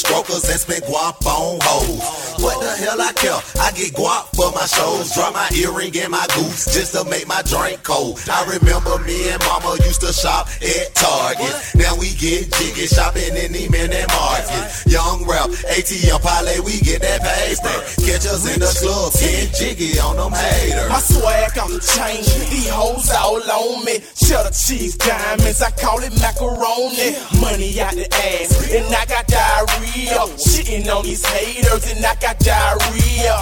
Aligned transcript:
strokers 0.00 0.48
and 0.48 0.58
spend 0.58 0.82
guap 0.84 1.20
on 1.28 1.60
hoes. 1.60 2.40
What 2.40 2.56
the 2.64 2.72
hell 2.80 3.00
I 3.00 3.12
care? 3.12 3.36
I 3.60 3.68
get 3.76 3.92
guap 3.92 4.32
for 4.32 4.48
my 4.56 4.64
shows. 4.64 5.12
Drop 5.12 5.36
my 5.36 5.48
earring 5.52 5.92
and 6.00 6.10
my 6.10 6.24
goose 6.32 6.72
just 6.72 6.96
to 6.96 7.04
make 7.04 7.28
my 7.28 7.42
drink 7.44 7.84
cold. 7.84 8.16
I 8.24 8.48
remember 8.48 8.96
me 9.04 9.28
and 9.28 9.40
mama 9.44 9.76
used 9.84 10.00
to 10.00 10.12
shop 10.12 10.48
at 10.48 10.88
Target. 10.96 11.52
Now 11.76 11.92
we 12.00 12.16
get 12.16 12.48
jiggy 12.56 12.88
shopping 12.88 13.36
in 13.36 13.52
Neiman 13.52 13.92
and 13.92 14.08
Market. 14.08 14.64
Young 14.88 15.28
rap, 15.28 15.52
ATM 15.68 16.20
parlay, 16.24 16.64
we 16.64 16.80
get 16.80 17.04
that 17.04 17.20
paper. 17.20 17.76
Catch 18.00 18.24
us 18.24 18.48
in 18.48 18.58
the 18.58 18.72
club, 18.80 19.12
get 19.20 19.52
jiggy 19.52 20.00
on 20.00 20.16
them 20.16 20.32
haters. 20.32 20.88
My 20.88 21.00
swag 21.04 21.52
on 21.60 21.76
the 21.76 21.82
chain, 21.84 22.24
these 22.48 22.72
hoes 22.72 23.12
all 23.12 23.36
on 23.36 23.84
me. 23.84 24.00
Cheddar 24.16 24.56
cheese 24.56 24.96
diamonds, 24.96 25.60
I 25.60 25.70
call 25.76 26.00
it 26.00 26.16
macaroni. 26.16 27.20
Money 27.36 27.76
out 27.84 27.92
the 27.92 28.08
ass, 28.08 28.72
and 28.72 28.88
I 28.88 29.04
got 29.04 29.28
diarrhea. 29.28 29.89
Shitting 29.90 30.86
on 30.94 31.02
these 31.04 31.24
haters, 31.26 31.90
and 31.90 32.04
I 32.04 32.14
got 32.16 32.38
diarrhea. 32.38 33.34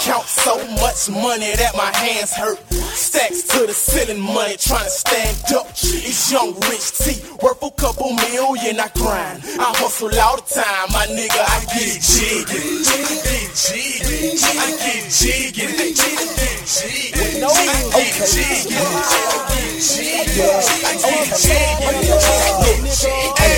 Count 0.00 0.24
so 0.26 0.56
much 0.80 1.10
money 1.10 1.52
that 1.56 1.76
my 1.76 1.92
hands 1.94 2.32
hurt. 2.32 2.58
Stacks 2.96 3.42
to 3.48 3.66
the 3.66 3.72
ceiling, 3.74 4.20
money 4.20 4.56
trying 4.56 4.84
to 4.84 4.90
stand 4.90 5.36
up. 5.54 5.68
It's 5.70 6.32
young 6.32 6.54
rich 6.70 6.96
T, 6.96 7.20
worth 7.42 7.62
a 7.62 7.70
couple 7.72 8.12
million. 8.12 8.80
I 8.80 8.88
grind, 8.96 9.44
I 9.60 9.72
hustle 9.76 10.08
all 10.18 10.36
the 10.36 10.42
time, 10.48 10.88
my 10.92 11.04
nigga. 11.12 11.44
I 11.44 11.60
get 11.76 12.00
jiggy, 12.00 12.56
I 12.88 13.04
get 13.20 13.52
jiggy, 13.52 14.40
I 14.40 14.72
get 14.80 15.12
jiggy, 15.12 15.68
I 15.68 15.92
get 15.92 15.92
jiggy, 15.92 16.24
I 16.24 16.40
get 16.40 16.64
jiggy, 16.72 17.12
I 17.92 18.80
get 19.52 21.36
jiggy, 21.36 21.92
I 21.92 22.56
get 22.64 22.96
jiggy. 22.96 23.52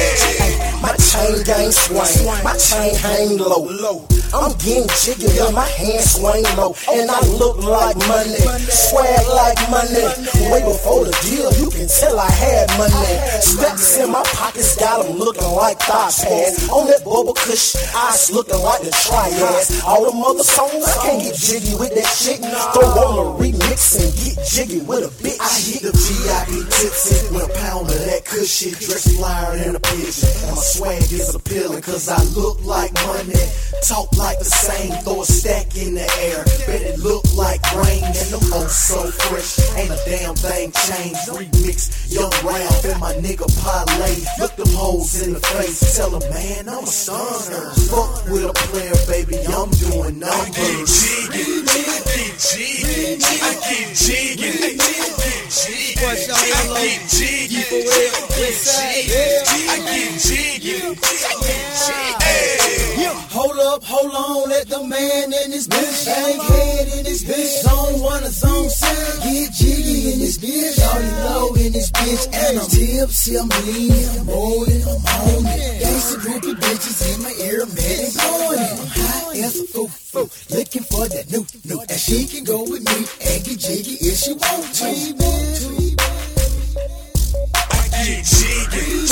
My 0.83 0.93
chain 1.01 1.41
gang 1.45 1.73
swing, 1.73 2.24
my 2.25 2.57
chain 2.57 2.95
hang 2.97 3.39
low. 3.39 4.07
I'm 4.35 4.51
getting 4.59 4.91
jiggy 4.99 5.31
when 5.39 5.55
my 5.55 5.69
hands 5.79 6.19
swing 6.19 6.43
low, 6.59 6.75
and 6.91 7.09
I 7.09 7.21
look 7.39 7.63
like 7.63 7.95
money, 8.11 8.35
swag 8.67 9.27
like 9.31 9.61
money. 9.71 10.11
Way 10.51 10.59
before 10.67 11.05
the 11.07 11.15
deal, 11.23 11.55
you 11.55 11.71
can 11.71 11.87
tell 11.87 12.19
I 12.19 12.31
had 12.31 12.67
money. 12.75 13.15
Stacks 13.41 13.97
in 13.99 14.11
my 14.11 14.25
pockets 14.35 14.75
got 14.75 15.07
'em 15.07 15.19
looking 15.19 15.47
like 15.55 15.79
thigh 15.87 16.11
pads. 16.11 16.69
On 16.69 16.87
that 16.89 17.05
bubble 17.05 17.35
cush, 17.35 17.77
eyes 17.95 18.33
looking 18.33 18.59
like 18.59 18.83
the 18.83 18.91
triads. 18.91 19.71
All 19.87 20.05
the 20.05 20.11
mother 20.11 20.43
songs, 20.43 20.83
I 20.83 20.97
can't 21.07 21.23
get 21.23 21.37
jiggy 21.37 21.75
with 21.77 21.95
that 21.95 22.11
shit. 22.11 22.43
Throw 22.75 22.91
on 23.07 23.15
a 23.23 23.27
remix 23.39 23.95
and 24.03 24.11
get 24.19 24.45
jiggy 24.45 24.81
with 24.81 25.05
a 25.05 25.13
bitch. 25.23 25.39
I 25.39 25.55
hit 25.63 25.83
the 25.83 25.93
VIP 25.93 26.67
tipsy 26.75 27.23
with 27.31 27.51
a 27.51 27.53
pound 27.55 27.89
of 27.89 28.05
that 28.07 28.25
cush 28.25 28.49
shit, 28.49 28.81
dress 28.81 29.15
flyer 29.15 29.59
than 29.59 29.77
a 29.77 29.81
pigeon. 29.81 30.29
And 30.43 30.57
my 30.57 30.63
swag 30.63 31.13
is 31.13 31.35
appealing, 31.35 31.83
cause 31.83 32.09
I 32.09 32.14
look 32.37 32.63
like 32.65 32.93
money. 33.07 33.35
Talk 33.89 34.17
like 34.17 34.39
the 34.39 34.45
same, 34.45 34.93
throw 35.05 35.21
a 35.21 35.27
stack 35.27 35.77
in 35.77 35.95
the 35.95 36.09
air. 36.25 36.45
Bet 36.67 36.81
it 36.81 36.99
look 37.01 37.25
like 37.37 37.61
rain, 37.77 38.05
and 38.05 38.31
the 38.33 38.41
hoes 38.53 38.75
so 38.75 39.05
fresh. 39.29 39.61
Ain't 39.77 39.91
a 39.91 39.99
damn 40.09 40.35
thing 40.35 40.73
changed. 40.89 41.29
Remix, 41.29 42.13
young 42.13 42.33
Ralph 42.41 42.85
and 42.85 43.01
my 43.01 43.13
nigga 43.21 43.45
Parlay. 43.61 44.17
Look 44.41 44.57
them 44.57 44.73
hoes 44.73 45.21
in 45.27 45.35
the 45.35 45.41
face, 45.41 45.97
tell 45.97 46.11
them, 46.11 46.25
man, 46.31 46.69
I'm 46.69 46.85
a 46.85 46.87
stunner. 46.87 47.71
Fuck 47.93 48.25
with 48.31 48.49
a 48.49 48.55
player, 48.73 48.97
baby, 49.05 49.37
I'm 49.45 49.71
doing 49.85 50.23
I 50.25 50.49
get 50.49 50.65
numbers. 50.65 51.05
I 51.05 51.35
get 51.35 52.39
jiggy, 52.41 52.95
I 53.25 53.59
get 53.69 53.93
jiggy, 53.95 54.49
I 54.49 54.79
get 54.79 55.51
jiggy, 55.53 55.99
I 56.05 56.17
get 56.25 57.01
jiggy, 57.13 57.61
I 57.61 57.77
get 58.33 58.55
jiggy, 58.55 58.85
I 59.55 59.85
get 59.85 60.13
jiggy, 60.25 60.85
Hold 63.35 63.59
up, 63.59 63.83
hold 63.83 64.15
on, 64.15 64.49
let 64.49 64.69
the 64.69 64.79
man 64.85 65.25
in 65.25 65.51
this 65.51 65.67
bitch 65.67 66.07
bang 66.07 66.39
head 66.39 66.87
in 66.99 67.05
this 67.05 67.25
bitch. 67.25 67.63
Zone 67.63 68.01
one 68.01 68.23
or 68.23 68.31
zone 68.31 68.71
seven, 68.71 69.23
get 69.27 69.53
jiggy 69.53 70.13
in 70.13 70.19
this 70.21 70.39
bitch. 70.39 70.79
Shorty 70.79 71.11
low 71.27 71.55
in 71.55 71.73
this 71.73 71.91
bitch, 71.91 72.27
and 72.33 72.61
I'm 72.61 72.69
tipsy, 72.69 73.37
I'm 73.37 73.49
lean, 73.67 73.91
I'm 74.21 74.27
rolling, 74.29 74.83
I'm 74.87 75.03
on 75.03 75.47
it. 75.51 75.83
Gangsta 75.83 76.17
groupie 76.23 76.55
bitches 76.55 77.03
in 77.11 77.23
my 77.23 77.35
ear, 77.43 77.67
man, 77.67 77.75
they 77.75 78.11
blowing 78.15 78.61
it. 78.63 78.71
I'm 78.71 78.87
high 78.87 79.37
as 79.43 79.59
a 79.59 79.67
foo 79.67 79.89
foo, 79.89 80.31
looking 80.55 80.85
for 80.85 81.09
that 81.09 81.27
new 81.33 81.45
new. 81.65 81.81
And 81.81 81.99
she 81.99 82.27
can 82.27 82.45
go 82.45 82.63
with 82.63 82.87
me 82.87 82.99
and 83.03 83.45
get 83.45 83.59
jiggy 83.59 83.99
if 83.99 84.17
she 84.19 84.33
want 84.33 84.73
to. 84.79 84.95
Get 88.05 88.25
jiggy, 88.25 89.11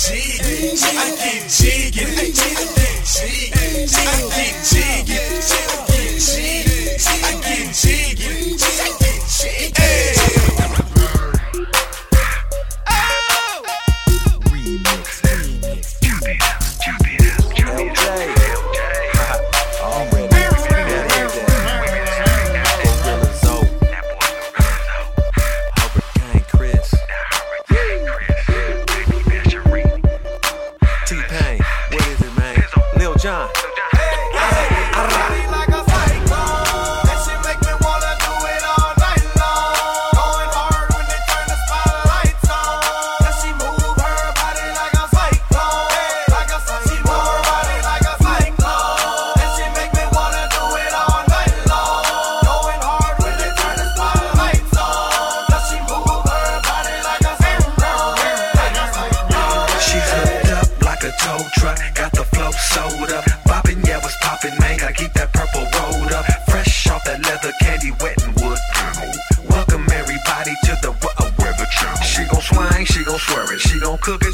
jiggy, 0.00 0.80
I 0.80 1.14
get 1.16 1.50
jiggy, 1.50 2.00
I 2.00 2.24
get 2.24 2.34
jiggy, 3.04 3.52
I 3.52 4.24
get 4.30 4.56
jiggy, 4.64 5.20
I 7.10 7.36
get 7.42 7.74
jiggy, 7.74 8.30
I 8.40 8.96
get 8.98 9.20
jiggy, 9.36 9.76
I 10.58 10.89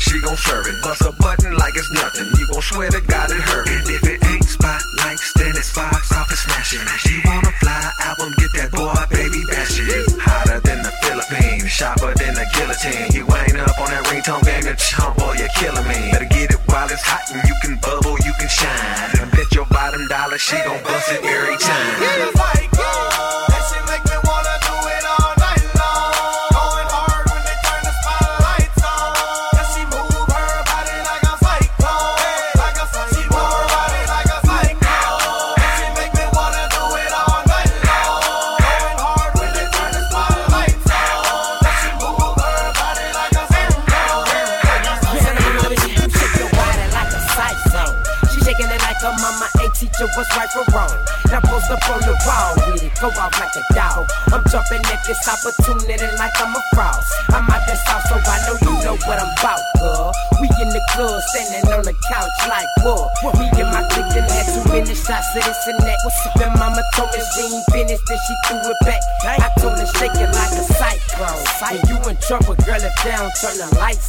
She 0.08 0.20
gon' 0.20 0.37
serve 0.37 0.69
it. 0.69 0.81
Bust 0.85 1.03
a 1.03 1.16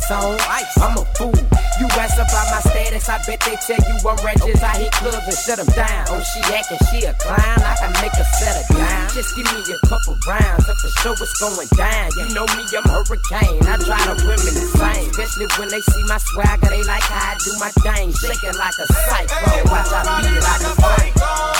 I'm 0.09 0.95
a 0.95 1.03
fool. 1.19 1.35
You 1.79 1.87
ask 1.99 2.15
about 2.15 2.47
my 2.47 2.61
status, 2.63 3.09
I 3.09 3.19
bet 3.27 3.43
they 3.43 3.59
tell 3.59 3.75
you 3.75 3.95
I'm 4.07 4.15
Regis. 4.23 4.63
I 4.63 4.79
hit 4.79 4.91
clubs 4.93 5.27
and 5.27 5.35
shut 5.35 5.57
them 5.59 5.67
down. 5.75 6.05
Oh, 6.07 6.23
she 6.23 6.39
acting, 6.47 6.79
she 6.87 7.03
a 7.03 7.13
clown. 7.19 7.59
I 7.59 7.75
can 7.75 7.91
make 7.99 8.15
her 8.15 8.23
settle 8.39 8.77
down. 8.77 9.09
Just 9.11 9.35
give 9.35 9.43
me 9.43 9.59
a 9.67 9.77
couple 9.87 10.15
rounds, 10.23 10.69
up 10.69 10.77
for 10.79 10.91
sure 11.03 11.15
what's 11.19 11.35
going 11.43 11.67
down. 11.75 12.07
You 12.15 12.33
know 12.33 12.47
me, 12.55 12.63
I'm 12.71 12.87
hurricane. 12.87 13.59
I 13.67 13.75
drive 13.83 14.07
the 14.07 14.15
women 14.23 14.55
insane, 14.55 15.11
especially 15.11 15.47
when 15.59 15.67
they 15.67 15.81
see 15.81 16.03
my 16.07 16.17
swagger. 16.17 16.69
They 16.71 16.83
like 16.83 17.03
how 17.03 17.33
I 17.33 17.37
do 17.43 17.51
my 17.59 17.71
thing, 17.83 18.13
shaking 18.15 18.55
like 18.55 18.77
a 18.79 18.87
cyclone. 18.87 19.67
Watch 19.67 19.91
I 19.91 20.23
beat 20.23 20.37
it 20.37 20.43
like 20.43 20.63
a 20.63 20.73
flame. 20.79 21.56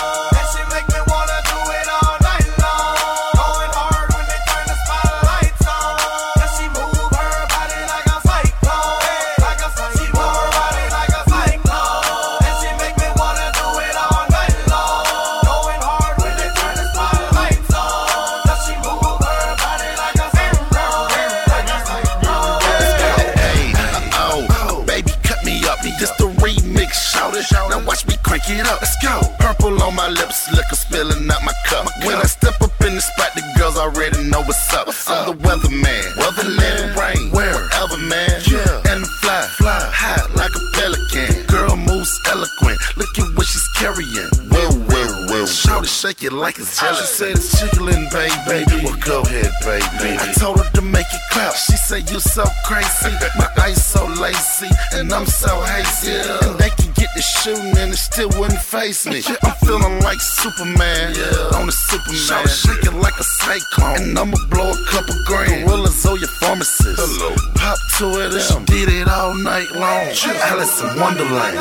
My 30.08 30.14
lips, 30.14 30.52
liquor 30.52 30.76
spilling 30.76 31.30
out 31.30 31.44
my 31.44 31.54
cup. 31.66 31.86
When 32.06 32.16
I 32.16 32.24
step 32.24 32.62
up 32.62 32.72
in 32.82 32.96
the 32.96 33.02
spot, 33.02 33.32
the 33.36 33.44
girls 33.58 33.78
already 33.78 34.24
know 34.24 34.42
what's 34.42 34.74
up. 34.74 34.88
I'm 35.08 35.26
the 35.28 35.36
weatherman, 35.44 36.04
weatherman, 36.16 36.96
rain, 36.96 37.32
wherever, 37.32 37.98
man. 37.98 38.42
Yeah, 38.48 38.92
and 38.92 39.06
fly, 39.22 39.42
fly 39.58 39.80
high 39.92 40.24
like 40.36 40.52
a 40.56 40.64
pelican. 40.78 41.46
Girl 41.48 41.76
moves 41.76 42.14
eloquent. 42.28 42.80
Look 42.96 43.20
at 43.20 43.36
what 43.36 43.46
she's 43.46 43.68
carrying. 43.76 44.32
Well, 44.52 44.72
well, 44.88 45.14
well. 45.30 45.48
Shout 45.48 45.84
it, 45.84 45.90
shake 45.90 46.24
it 46.24 46.32
like 46.32 46.58
it's 46.58 46.80
jelly. 46.80 46.98
She 46.98 47.06
said 47.06 47.32
it's 47.36 47.60
jiggling, 47.60 48.08
baby. 48.12 48.84
Well, 48.84 48.98
go 49.04 49.22
ahead, 49.22 49.52
baby. 49.66 50.16
I 50.20 50.32
told 50.40 50.60
her 50.60 50.70
to 50.72 50.82
make 50.82 51.08
it 51.12 51.22
clap. 51.32 51.56
She 51.56 51.76
said 51.76 52.10
you 52.10 52.20
so 52.20 52.46
crazy, 52.64 53.12
my 53.38 53.50
eyes 53.60 53.84
so 53.84 54.06
lazy, 54.08 54.72
and 54.94 55.12
I'm 55.12 55.26
so 55.26 55.62
hazy. 55.62 56.16
And 56.16 56.58
they 56.60 56.70
can 56.72 56.87
the 57.18 57.24
shooting 57.24 57.78
and 57.78 57.92
it 57.92 57.98
still 57.98 58.30
wouldn't 58.38 58.62
face 58.62 59.06
me. 59.08 59.24
I'm 59.42 59.56
feeling 59.66 60.00
like 60.02 60.22
Superman 60.22 61.18
on 61.58 61.68
a 61.68 61.72
Superman. 61.72 62.16
Shout 62.16 62.50
shaking 62.50 63.02
like 63.02 63.18
a 63.20 63.24
cyclone, 63.24 64.10
and 64.10 64.20
I'ma 64.20 64.38
blow 64.50 64.72
a 64.72 64.86
couple 64.86 65.16
grand. 65.26 65.66
Gorillas 65.66 66.06
or 66.06 66.18
your 66.20 66.30
pharmacist. 66.40 67.02
Hello. 67.02 67.36
Pop 67.56 67.78
to 67.98 68.06
it, 68.22 68.34
and 68.34 68.42
she 68.42 68.58
did 68.66 68.90
it 68.90 69.08
all 69.08 69.34
night 69.34 69.70
long. 69.74 70.14
Alice 70.46 70.82
in 70.82 71.00
Wonderland. 71.00 71.58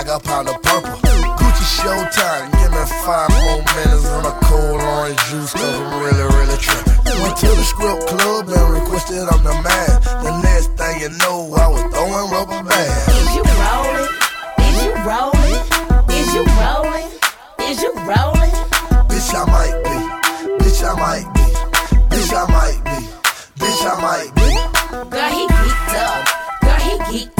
Like 0.00 0.16
a 0.16 0.20
pound 0.24 0.48
of 0.48 0.56
purple. 0.62 0.96
Gucci 1.36 1.66
showtime, 1.76 2.48
give 2.56 2.72
me 2.72 2.84
five 3.04 3.28
more 3.44 3.60
minutes 3.76 4.08
on 4.16 4.24
a 4.24 4.34
cold 4.48 4.80
orange 4.80 5.20
juice, 5.28 5.52
cause 5.52 5.76
I'm 5.76 6.00
really, 6.00 6.24
really 6.36 6.56
tripping. 6.56 7.20
Went 7.20 7.36
to 7.36 7.48
the 7.48 7.64
script 7.64 8.06
club 8.08 8.48
and 8.48 8.80
requested 8.80 9.28
I'm 9.28 9.44
the 9.44 9.52
man. 9.52 9.90
The 10.24 10.40
next 10.40 10.72
thing 10.80 11.00
you 11.02 11.10
know, 11.20 11.52
I 11.52 11.68
was 11.68 11.82
throwing 11.92 12.30
rubber 12.32 12.62
bands. 12.64 13.08
Is 13.12 13.36
you 13.36 13.44
rolling? 13.60 14.08
Is 14.64 14.76
you 14.84 14.92
rolling? 15.04 15.60
Is 16.16 16.28
you 16.32 16.44
rolling? 16.64 17.08
Is 17.68 17.82
you 17.84 17.92
rolling? 18.08 18.56
Bitch, 19.10 19.30
I 19.36 19.44
might 19.52 19.76
be. 19.84 19.96
Bitch, 20.64 20.80
I 20.80 20.96
might 20.96 21.28
be. 21.34 21.44
Bitch, 22.08 22.32
I 22.32 22.48
might 22.48 22.80
be. 22.88 22.98
Bitch, 23.60 23.84
I 23.84 23.94
might 24.00 24.32
be. 24.32 24.48
Girl, 25.12 25.28
he 25.28 25.44
geeked 25.46 25.94
up. 26.00 26.24
Girl, 26.62 26.80
he 26.88 26.96
geeked 27.10 27.39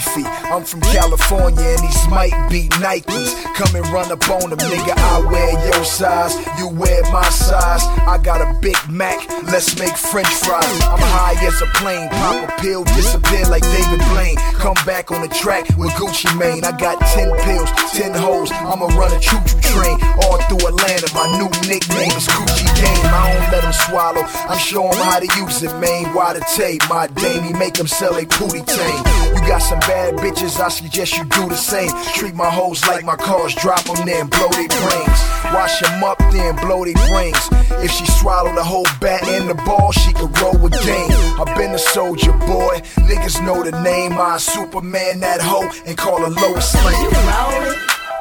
hyphy. 0.00 0.24
I'm 0.50 0.64
from 0.64 0.80
California 0.80 1.60
and 1.60 1.80
these 1.80 2.08
might 2.08 2.34
be 2.50 2.68
Nikes. 2.80 3.34
Come 3.54 3.76
and 3.76 3.86
run 3.92 4.10
up 4.10 4.28
on 4.30 4.50
them, 4.50 4.58
nigga. 4.58 4.94
I 4.96 5.20
wear 5.20 5.52
your 5.66 5.84
size, 5.84 6.34
you 6.58 6.68
wear 6.68 7.02
my 7.12 7.28
size. 7.28 7.82
I 8.06 8.18
got 8.22 8.40
a 8.40 8.58
Big 8.60 8.76
Mac, 8.88 9.28
let's 9.44 9.78
make 9.78 9.96
French 9.96 10.28
fries. 10.28 10.64
I'm 10.82 10.98
high 10.98 11.36
as 11.44 11.60
a 11.62 11.66
plane, 11.78 12.08
pop 12.10 12.48
a 12.48 12.60
pill, 12.60 12.84
disappear 12.84 13.46
like 13.46 13.62
David 13.62 14.00
Blaine. 14.10 14.36
Come 14.54 14.76
back 14.86 15.10
on 15.10 15.22
the 15.22 15.28
track 15.28 15.68
with 15.76 15.90
Gucci 15.92 16.30
Mane. 16.38 16.64
I 16.64 16.76
got 16.76 17.00
10 17.00 17.32
pills, 17.44 17.70
10 17.92 18.14
hoes. 18.14 18.50
I'ma 18.52 18.86
run 18.98 19.12
a 19.12 19.20
choo 19.20 19.38
choo 19.46 19.60
train 19.72 19.98
all 20.24 20.38
through 20.48 20.68
Atlanta. 20.68 21.08
My 21.14 21.26
new 21.38 21.48
nickname 21.68 22.12
is 22.16 22.26
Gucci 22.28 22.66
Game. 22.76 23.04
I 23.04 23.32
don't 23.32 23.52
let 23.52 23.62
them 23.62 23.72
swallow, 23.72 24.24
I'm 24.48 24.58
showing 24.58 24.96
how 24.96 25.20
to 25.20 25.28
use 25.38 25.62
it, 25.62 25.74
man. 25.78 26.12
Why 26.14 26.34
the 26.34 26.40
tape? 26.56 26.82
My 26.88 27.06
Damie 27.08 27.52
make 27.52 27.74
them 27.74 27.86
sell 27.86 28.16
a 28.16 28.24
pootie 28.24 28.66
tame. 28.66 29.04
You 29.34 29.40
got 29.46 29.62
some 29.62 29.80
bad 29.90 30.14
bitches, 30.22 30.60
I 30.60 30.68
suggest 30.68 31.16
you 31.18 31.24
do 31.24 31.48
the 31.48 31.56
same. 31.56 31.90
Treat 32.14 32.34
my 32.34 32.50
hoes 32.50 32.86
like 32.86 33.04
my 33.04 33.16
cars, 33.16 33.54
drop 33.54 33.82
them 33.84 34.06
there 34.06 34.20
and 34.20 34.30
blow 34.30 34.50
their 34.50 34.70
brains. 34.82 35.20
Wash 35.54 35.80
them 35.80 36.04
up, 36.04 36.18
then 36.30 36.54
blow 36.64 36.84
their 36.84 37.00
brains. 37.10 37.42
If 37.84 37.90
she 37.90 38.06
swallow 38.06 38.54
the 38.54 38.62
whole 38.62 38.86
bat 39.00 39.26
and 39.26 39.50
the 39.50 39.58
ball, 39.66 39.90
she 39.92 40.12
could 40.12 40.32
roll 40.38 40.56
with 40.62 40.74
game. 40.84 41.10
I've 41.40 41.54
been 41.58 41.72
a 41.74 41.78
soldier 41.78 42.32
boy, 42.32 42.74
niggas 43.08 43.44
know 43.44 43.62
the 43.64 43.74
name. 43.82 44.12
I 44.12 44.38
Superman 44.38 45.20
that 45.20 45.40
hoe 45.42 45.68
and 45.86 45.96
call 45.98 46.20
her 46.20 46.30
Lois 46.42 46.70
Lane. 46.86 47.10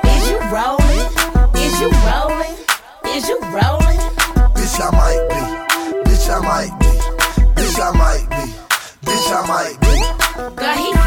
Is 0.10 0.26
you 0.32 0.40
rolling? 0.58 0.98
Is 1.66 1.76
you 1.80 1.80
rolling? 1.80 1.80
Is 1.80 1.80
you 1.82 1.90
rolling? 2.10 2.56
Is 3.16 3.24
you 3.30 3.40
rolling? 3.58 4.00
Bitch, 4.58 4.78
I 4.82 4.90
might 5.02 5.24
be. 5.30 5.42
Bitch, 6.10 6.26
I 6.34 6.40
might 6.50 6.74
be. 6.82 6.92
Bitch, 7.56 7.78
I 7.78 7.92
might 8.04 8.26
be. 8.34 8.44
Bitch, 9.06 9.30
I 9.38 9.42
might 9.54 9.78
be. 9.82 9.90
Girl, 10.56 10.78
he 10.78 10.99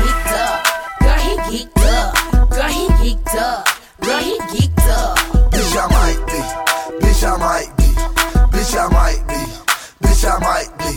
Bitch, 5.51 5.77
I 5.77 5.87
might 5.89 6.21
be. 6.27 6.41
Bitch, 7.01 7.25
I 7.25 7.37
might 7.37 7.77
be. 7.77 7.85
Bitch, 8.53 8.77
I 8.77 8.89
might 8.89 9.27
be. 9.27 9.41
Bitch, 10.03 10.25
I 10.25 10.39
might 10.39 10.71
be. 10.79 10.93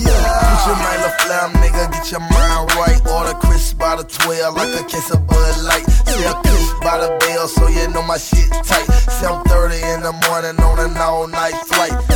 Yeah. 0.00 0.32
Put 0.48 0.66
your 0.66 0.76
mind 0.76 1.02
flam, 1.20 1.52
nigga. 1.60 1.92
Get 1.92 2.10
your 2.12 2.20
mind 2.20 2.74
right. 2.74 3.00
Order 3.10 3.34
crisp 3.38 3.78
by 3.78 3.96
the 3.96 4.04
12 4.04 4.56
like 4.56 4.80
a 4.80 4.84
case 4.84 5.10
of 5.10 5.26
Bud 5.26 5.62
Light. 5.64 5.84
Sell 6.06 6.34
crisp 6.42 6.80
by 6.82 6.98
the 6.98 7.16
bell 7.20 7.48
so 7.48 7.68
you 7.68 7.88
know 7.88 8.02
my 8.02 8.18
shit 8.18 8.50
tight. 8.50 8.86
7.30 9.20 9.94
in 9.94 10.02
the 10.02 10.12
morning 10.28 10.58
on 10.60 10.78
an 10.78 10.96
all 10.96 11.26
night 11.26 11.54
flight. 11.66 12.11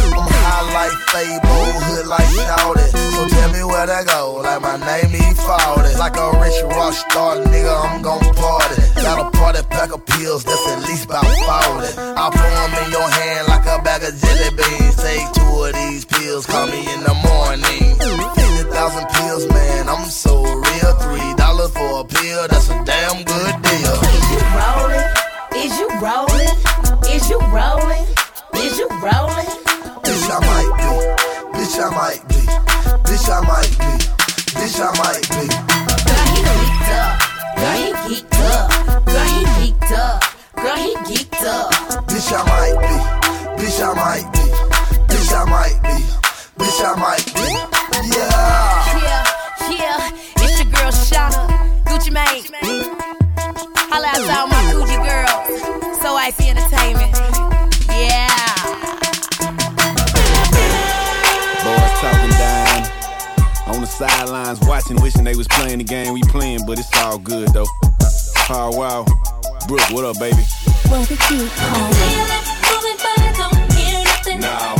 High 0.46 0.62
like 0.78 0.94
Fable, 1.10 1.66
hood 1.90 2.06
like 2.06 2.30
Shouted. 2.30 2.90
So 3.14 3.26
tell 3.26 3.50
me 3.50 3.62
where 3.64 3.86
to 3.86 4.00
go, 4.06 4.38
like 4.46 4.62
my 4.62 4.76
name 4.78 5.10
E. 5.10 5.34
Fawley. 5.34 5.94
Like 5.98 6.16
a 6.16 6.26
rich 6.38 6.62
rock 6.70 6.94
star, 6.94 7.36
nigga, 7.50 7.74
I'm 7.74 8.02
gon' 8.02 8.22
party. 8.34 8.78
Got 9.02 9.26
a 9.26 9.30
party 9.36 9.62
pack 9.70 9.92
of 9.92 10.06
pills 10.06 10.44
that's 10.44 10.66
at 10.70 10.80
least 10.86 11.06
about 11.06 11.26
40. 11.26 11.98
I 11.98 12.30
put 12.30 12.50
them 12.54 12.72
in 12.78 12.88
your 12.94 13.08
hand 13.10 13.48
like 13.48 13.66
a 13.66 13.82
bag 13.82 14.02
of 14.06 14.14
jelly 14.22 14.50
beans. 14.54 14.96
Take 15.02 15.26
two 15.34 15.50
of 15.66 15.72
these 15.74 16.04
pills, 16.04 16.46
call 16.46 16.66
me 16.66 16.78
in 16.94 17.00
the 17.02 17.16
morning. 17.26 17.98
50,000 17.98 18.70
pills, 19.18 19.48
man, 19.50 19.88
I'm 19.88 20.06
so 20.06 20.42
real. 20.46 20.92
Three 21.02 21.34
dollars 21.34 21.72
for 21.74 22.00
a 22.00 22.04
pill, 22.04 22.46
that's 22.48 22.70
a 22.70 22.78
damn 22.86 23.18
good 23.26 23.54
deal. 23.66 23.94
Is 24.14 24.26
you 24.30 24.42
rolling? 24.54 25.06
Is 25.58 25.72
you 25.80 25.88
rolling? 25.98 26.54
Is 27.10 27.24
you 27.30 27.40
rolling? 27.50 28.06
Is 28.54 28.78
you 28.78 28.88
rolling? 29.02 29.65
Bitch, 30.26 30.34
I 30.34 30.40
might 30.42 30.74
be. 30.76 30.90
Bitch, 31.54 31.78
I 31.78 31.86
might 31.94 32.18
be. 32.26 32.34
Bitch, 33.06 33.30
I 33.30 33.38
might 33.46 33.70
be. 33.78 33.90
Bitch, 34.58 34.78
I 34.82 34.90
might 34.98 35.22
be. 35.30 35.46
Girl, 36.02 36.26
he 36.26 36.42
geeked 36.66 36.90
up. 36.98 37.14
Girl, 37.56 37.76
he 37.78 37.94
geeked 38.02 38.42
up. 38.42 38.66
Girl, 39.06 39.24
he 39.24 39.46
geeked 39.54 39.92
up. 39.94 40.18
Girl, 40.56 40.76
he 40.76 40.92
geeked 41.06 41.44
up. 41.46 41.70
Bitch, 42.08 42.32
I 42.32 42.42
might 42.42 42.74
be. 42.82 42.94
Bitch, 43.62 43.78
I 43.80 43.94
might 43.94 44.26
be. 44.32 44.44
Bitch, 45.14 45.30
I 45.32 45.44
might 45.46 45.78
be. 45.84 45.96
Bitch, 46.58 46.80
I 46.82 46.98
might 46.98 47.26
be. 47.32 47.46
Yeah. 48.16 48.34
Yeah, 48.98 49.22
yeah, 49.70 50.10
it's 50.42 50.58
your 50.58 50.70
girl 50.72 50.90
Shawnna, 50.90 51.42
Gucci 51.84 52.10
Mane. 52.10 52.50
Holla 53.90 54.08
out 54.08 54.16
to 54.16 54.32
all 54.36 54.48
my 54.48 54.62
Gucci 54.74 54.98
girls. 55.06 56.02
So 56.02 56.16
icy 56.16 56.48
entertainment. 56.48 57.14
Yeah. 57.90 58.35
Sidelines, 63.96 64.60
watching, 64.62 65.00
wishing 65.00 65.24
they 65.24 65.34
was 65.34 65.48
playing 65.48 65.78
the 65.78 65.84
game 65.84 66.12
we 66.12 66.22
playing, 66.24 66.60
but 66.66 66.78
it's 66.78 66.94
all 66.98 67.18
good 67.18 67.48
though. 67.48 67.66
Oh 68.50 68.70
wow, 68.76 69.04
Brooke, 69.66 69.90
what 69.90 70.04
up, 70.04 70.18
baby? 70.18 70.42
What 70.88 71.08
did 71.08 71.18
you 71.30 71.48
call 71.48 72.36
No. 74.38 74.48
Everybody 74.48 74.75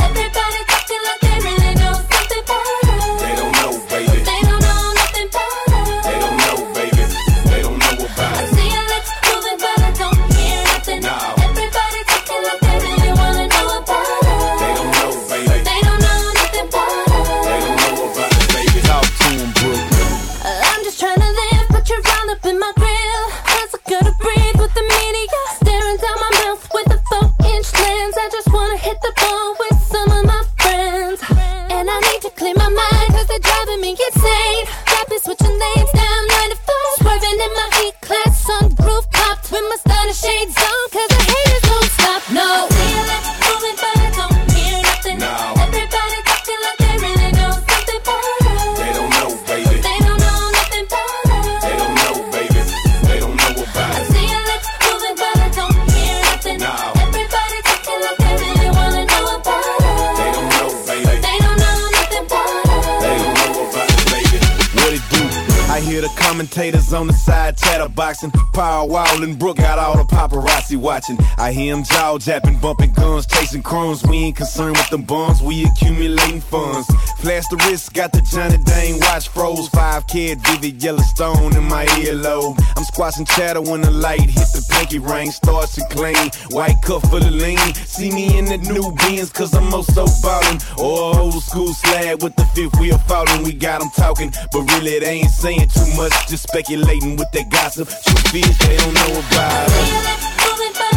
on 66.93 67.07
the 67.07 67.13
side 67.13 67.57
chatterboxing. 67.77 68.33
Power 68.53 69.05
and 69.23 69.37
Brooke 69.37 69.57
got 69.57 69.79
all 69.79 69.97
the 69.97 70.03
paparazzi 70.03 70.77
watching. 70.77 71.17
I 71.37 71.51
hear 71.51 71.75
them 71.75 71.83
jaw 71.83 72.17
japping, 72.17 72.57
bumping 72.59 72.93
guns, 72.93 73.25
chasing 73.27 73.61
crumbs. 73.61 74.03
We 74.03 74.17
ain't 74.17 74.37
concerned 74.37 74.77
with 74.77 74.89
them 74.89 75.03
bums, 75.03 75.41
we 75.41 75.65
accumulating 75.65 76.41
funds. 76.41 76.87
Flash 77.19 77.43
the 77.49 77.57
wrist, 77.67 77.93
got 77.93 78.11
the 78.11 78.21
Johnny 78.21 78.57
Dang 78.63 78.99
watch 79.01 79.29
froze. 79.29 79.69
Five 79.69 80.07
kid, 80.07 80.39
vivid 80.41 80.81
Yellowstone 80.81 81.55
in 81.55 81.63
my 81.63 81.85
earlobe. 82.01 82.59
I'm 82.75 82.83
squashing 82.83 83.25
chatter 83.25 83.61
when 83.61 83.81
the 83.81 83.91
light 83.91 84.21
hit 84.21 84.49
the 84.53 84.65
pinky 84.71 84.99
ring. 84.99 85.31
Starts 85.31 85.75
to 85.75 85.85
clean, 85.89 86.29
white 86.49 86.81
cup 86.83 87.01
full 87.09 87.17
of 87.17 87.33
lean. 87.33 87.73
See 87.75 88.11
me 88.11 88.37
in 88.37 88.45
the 88.45 88.57
new 88.57 88.91
beans, 89.03 89.29
cause 89.29 89.53
I'm 89.53 89.73
oh 89.73 89.77
also 89.77 90.05
ballin'. 90.21 90.59
Or 90.77 91.19
old 91.19 91.43
school 91.43 91.73
slab 91.73 92.23
with 92.23 92.35
the 92.35 92.45
fifth 92.55 92.79
wheel 92.79 92.97
falling. 93.09 93.43
We 93.43 93.53
got 93.53 93.81
them 93.81 93.89
talking, 93.95 94.31
but 94.51 94.61
really 94.73 94.99
they 94.99 95.21
ain't 95.21 95.29
saying 95.29 95.67
too 95.69 95.87
much. 95.95 96.13
Just 96.27 96.43
speculating 96.43 97.15
with 97.17 97.31
that 97.31 97.49
gossip. 97.67 97.89
Truth 97.89 98.35
is, 98.35 98.57
they 98.59 98.77
don't 98.77 98.93
know 98.93 99.19
about 99.19 99.67
it. 99.69 100.96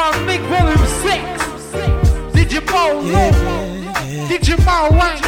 about 0.00 0.16
Nick 0.26 0.40
Volume 0.48 0.86
6. 1.02 2.32
Did 2.32 2.52
you. 2.52 2.60
Did 4.28 4.48
you 4.48 4.56
Wang? 4.96 5.20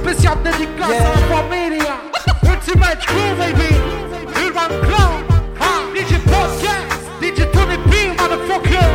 Spécial 0.00 0.36
Ultimate 2.50 3.00
crew, 3.06 3.30
baby. 3.38 3.70
Urban 4.42 4.72
Did 5.94 6.10
you 6.10 6.18
podcast? 6.26 7.20
Did 7.20 7.38
you 7.38 7.46
motherfucker? 8.18 8.88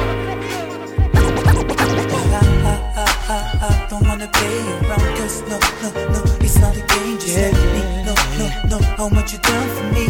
Don't 3.90 4.06
wanna 4.08 4.28
play 4.28 4.60
around, 4.84 5.10
cause 5.18 5.42
no, 5.50 5.58
no, 5.82 5.90
no, 6.14 6.22
it's 6.42 6.58
not 6.60 6.76
a 6.76 6.82
game, 6.82 7.18
just 7.18 7.38
yeah. 7.38 7.52
let 7.54 7.70
me 7.74 7.82
know, 8.06 8.18
no, 8.40 8.78
no, 8.78 8.86
how 8.98 9.10
much 9.10 9.34
you 9.34 9.40
done 9.40 9.70
for 9.76 9.84
me, 9.96 10.06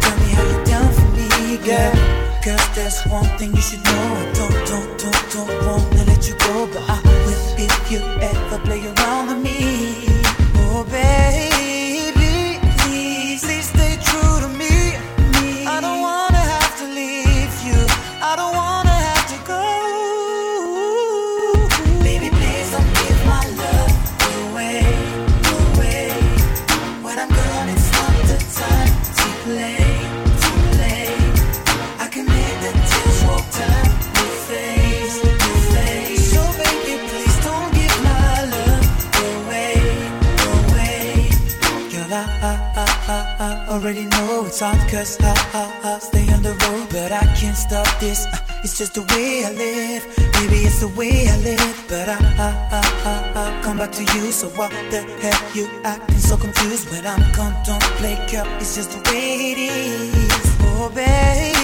tell 0.00 0.16
me 0.20 0.28
how 0.36 0.44
you 0.52 0.64
done 0.64 0.92
for 0.92 1.08
me, 1.16 1.56
girl. 1.58 2.29
Cause 2.42 2.74
there's 2.74 3.02
one 3.04 3.26
thing 3.36 3.54
you 3.54 3.60
should 3.60 3.84
know. 3.84 3.90
I 3.90 4.32
don't, 4.32 4.66
don't, 4.66 4.98
don't, 4.98 5.32
don't 5.32 5.66
wanna 5.66 6.04
let 6.04 6.26
you 6.26 6.34
go 6.38 6.66
But 6.72 6.88
I 6.88 7.00
will 7.26 7.40
if 7.58 7.92
you 7.92 7.98
ever 7.98 8.58
play 8.64 8.80
around 8.86 9.19
cause 44.60 45.16
I, 45.20 45.32
I, 45.54 45.94
I 45.94 45.98
stay 46.00 46.30
on 46.34 46.42
the 46.42 46.50
road, 46.52 46.88
but 46.90 47.12
I 47.12 47.24
can't 47.34 47.56
stop 47.56 47.86
this. 47.98 48.26
Uh, 48.26 48.36
It's 48.62 48.76
just 48.76 48.92
the 48.92 49.02
way 49.14 49.44
I 49.46 49.52
live. 49.52 50.04
Maybe 50.36 50.66
it's 50.68 50.80
the 50.80 50.88
way 50.88 51.28
I 51.28 51.36
live, 51.38 51.84
but 51.88 52.08
I, 52.10 52.18
I, 52.36 52.50
I, 52.76 52.82
I, 53.10 53.14
I 53.40 53.62
come 53.62 53.78
back 53.78 53.90
to 53.92 54.02
you. 54.02 54.30
So 54.32 54.48
what 54.58 54.70
the 54.90 55.00
hell 55.22 55.40
you 55.54 55.66
acting 55.84 56.18
so 56.18 56.36
confused 56.36 56.90
when 56.90 57.06
I'm 57.06 57.24
gone? 57.32 57.56
Don't 57.64 57.82
play 57.96 58.16
girl. 58.30 58.46
It's 58.60 58.74
just 58.76 58.90
the 58.92 59.00
way 59.10 59.52
it 59.52 59.58
is. 59.58 60.44
Oh 60.60 60.90
baby, 60.94 61.59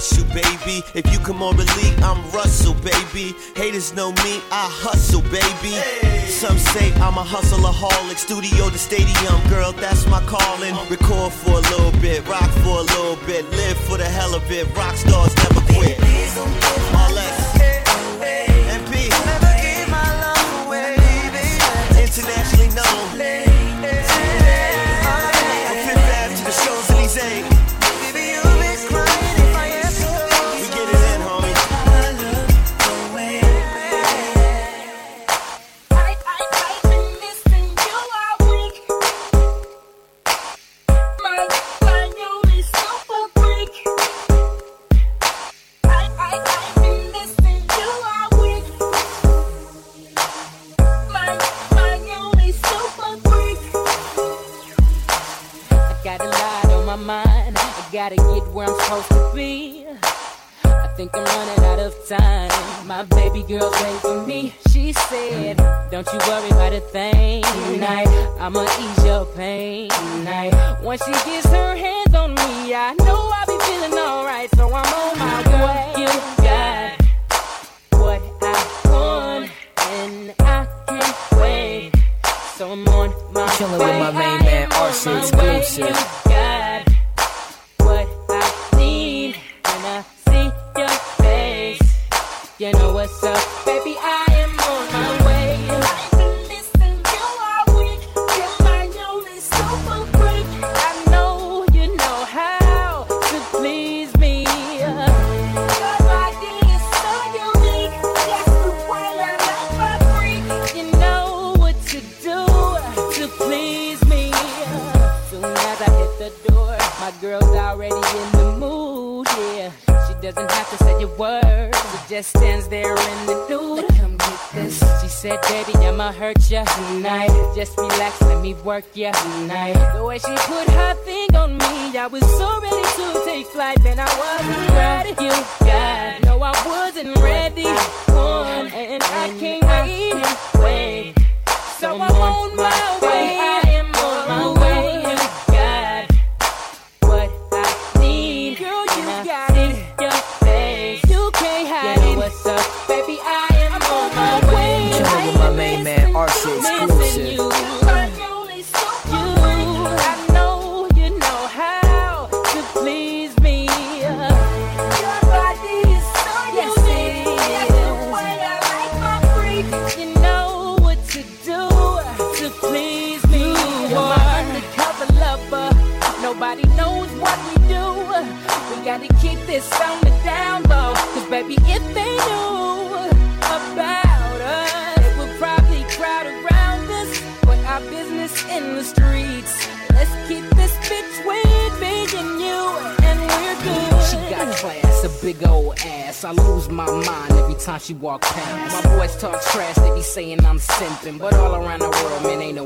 crush 0.00 0.18
you, 0.18 0.24
baby. 0.24 0.82
If 0.94 1.12
you 1.12 1.18
come 1.18 1.42
on 1.42 1.56
relief, 1.56 2.02
I'm 2.02 2.18
Russell, 2.30 2.74
baby. 2.74 3.34
Haters 3.54 3.94
know 3.94 4.10
me, 4.12 4.40
I 4.50 4.68
hustle, 4.70 5.22
baby. 5.22 5.76
Some 6.26 6.58
say 6.58 6.92
I'm 6.94 7.18
a 7.18 7.24
hustleaholic, 7.24 8.16
studio 8.16 8.70
to 8.70 8.78
stadium, 8.78 9.40
girl, 9.48 9.72
that's 9.72 10.06
my 10.06 10.22
calling. 10.24 10.74
Record 10.88 11.32
for 11.32 11.52
a 11.52 11.64
little 11.72 11.92
bit, 12.00 12.26
rock 12.28 12.50
for 12.62 12.78
a 12.78 12.82
little 12.82 13.16
bit, 13.26 13.48
live 13.50 13.76
for 13.78 13.98
the 13.98 14.04
hell 14.04 14.34
of 14.34 14.50
it. 14.50 14.66
Rock 14.76 14.96
stars 14.96 15.34
never 15.36 15.60
quit. 15.72 15.98
All 16.96 17.14
that. 17.14 17.39
Girl's 63.50 63.72
waiting 63.82 63.98
for 63.98 64.26
me. 64.28 64.54
She 64.70 64.92
said, 64.92 65.56
Don't 65.90 66.06
you 66.12 66.18
worry 66.28 66.50
about 66.50 66.72
a 66.72 66.78
thing 66.78 67.42
tonight. 67.42 68.06
I'ma 68.38 68.62
ease 68.78 69.04
your 69.04 69.24
pain 69.34 69.90
tonight. 69.90 70.78
Once 70.84 71.04
she 71.04 71.10
gets 71.10 71.48
her 71.48 71.74
hands 71.74 72.14
on 72.14 72.30
me, 72.34 72.72
I 72.72 72.94
know 73.00 73.32
I'll 73.34 73.46
be 73.46 73.58
feeling 73.64 73.98
alright. 73.98 74.48
So 74.54 74.72
I'm 74.72 74.94
on 74.94 75.18
my 75.18 75.64
way. 75.66 76.00
You 76.00 76.06
got 76.44 77.02
what 77.98 78.22
I 78.40 78.80
want, 78.84 79.50
and 79.78 80.32
I 80.38 80.68
can't 80.86 81.40
wait. 81.40 81.92
So 82.54 82.70
I'm 82.70 82.86
on 82.86 83.32
my 83.32 83.48
Chillin' 83.48 83.80
way. 83.80 84.00
with 84.00 84.14
my 84.14 84.20
main 84.20 84.38
man, 84.44 84.68
RC 84.70 85.06
I'm 85.08 85.24
on 85.24 85.30
my 85.38 85.42
way. 85.42 85.58
exclusive. 85.58 86.19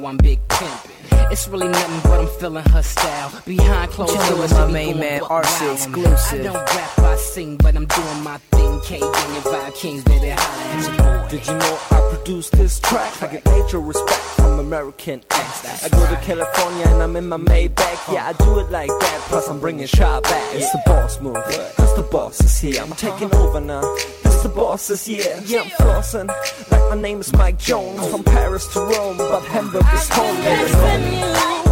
World, 0.05 0.23
man, 0.23 0.25
they 0.25 0.35
know 0.35 0.45
I'm 0.45 0.45
big 0.45 0.49
pimping. 0.49 1.31
It's 1.31 1.49
really 1.49 1.69
nothing 1.69 2.01
but 2.11 2.21
I'm 2.21 2.29
feeling 2.39 2.65
her 2.65 2.83
style. 2.83 3.43
Behind 3.47 3.91
closed 3.91 4.15
doors, 4.29 4.53
my 4.53 4.71
main 4.71 4.99
man, 4.99 5.21
RC 5.23 5.73
exclusive. 5.73 6.41
I 6.41 6.43
don't 6.43 6.55
rap, 6.55 6.99
I 6.99 7.17
sing, 7.17 7.57
but 7.57 7.75
I'm 7.77 7.87
doing 7.87 8.23
my 8.23 8.39
thing. 8.39 8.81
K 8.85 9.01
Gang 9.01 9.37
and 9.37 9.45
Vibe 9.45 9.75
Kings, 9.75 10.05
baby, 10.05 10.29
holla 10.31 10.63
at 10.65 10.89
your 10.89 10.97
boy. 10.99 11.29
Did 11.31 11.47
you 11.47 11.55
know 11.55 11.79
I 11.91 12.09
produced 12.15 12.53
this 12.53 12.79
track? 12.81 13.23
I 13.23 13.27
get 13.29 13.45
major 13.47 13.81
respect 13.81 14.21
from 14.37 14.59
American 14.59 15.23
X. 15.31 15.85
I 15.85 15.89
go 15.89 16.07
to 16.09 16.21
California 16.21 16.87
and 16.89 17.03
I'm 17.03 17.17
in 17.17 17.29
my 17.29 17.39
Maybach. 17.39 18.13
Yeah, 18.13 18.29
I 18.29 18.33
do 18.33 18.59
it 18.61 18.71
like 18.71 18.89
that. 18.89 19.21
Plus 19.29 19.49
I'm 19.49 19.61
bringing 19.61 19.87
shot 19.87 20.25
back. 20.25 20.55
It's 20.55 20.71
the 20.73 20.83
boss 20.87 21.21
move. 21.21 21.37
Cause 21.77 21.97
the 21.97 22.03
boss 22.03 22.41
is 22.41 22.59
here. 22.61 22.83
I'm 22.83 22.93
taking 22.93 23.35
over 23.35 23.61
now. 23.61 23.83
The 24.45 24.51
boss 24.51 24.91
is 24.91 25.07
here. 25.07 25.41
Yeah, 25.47 25.63
I'm 25.63 25.71
flossing. 25.71 26.29
Like 26.71 26.91
my 26.91 27.01
name 27.01 27.19
is 27.19 27.33
Mike 27.33 27.59
Jones. 27.59 28.07
From 28.11 28.23
Paris 28.23 28.67
to 28.75 28.81
Rome, 28.81 29.17
but 29.17 29.43
Hamburg 29.47 29.87
is 29.95 30.07
home. 30.11 31.64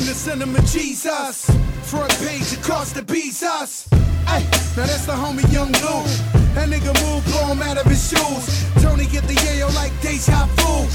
Cost 0.00 0.08
nothing 0.08 0.14
to 0.14 0.14
send 0.14 0.40
them 0.40 0.56
a 0.56 0.62
Jesus. 0.62 1.50
Front 1.82 2.10
page, 2.20 2.62
cost 2.62 2.94
the 2.94 3.02
beats 3.02 3.42
us. 3.42 3.86
Hey, 4.26 4.44
now 4.76 4.86
that's 4.86 5.04
the 5.04 5.12
homie 5.12 5.44
Young 5.52 5.72
Lou. 5.72 6.04
That 6.54 6.68
nigga 6.68 6.94
move, 7.04 7.24
blow 7.26 7.52
him 7.52 7.60
out 7.60 7.76
of 7.76 7.84
his 7.84 8.08
shoes. 8.08 8.64
Tony 8.82 9.04
get 9.06 9.24
the 9.24 9.34
yayo 9.34 9.68
like 9.74 9.92
deja 10.00 10.46
vu. 10.56 10.88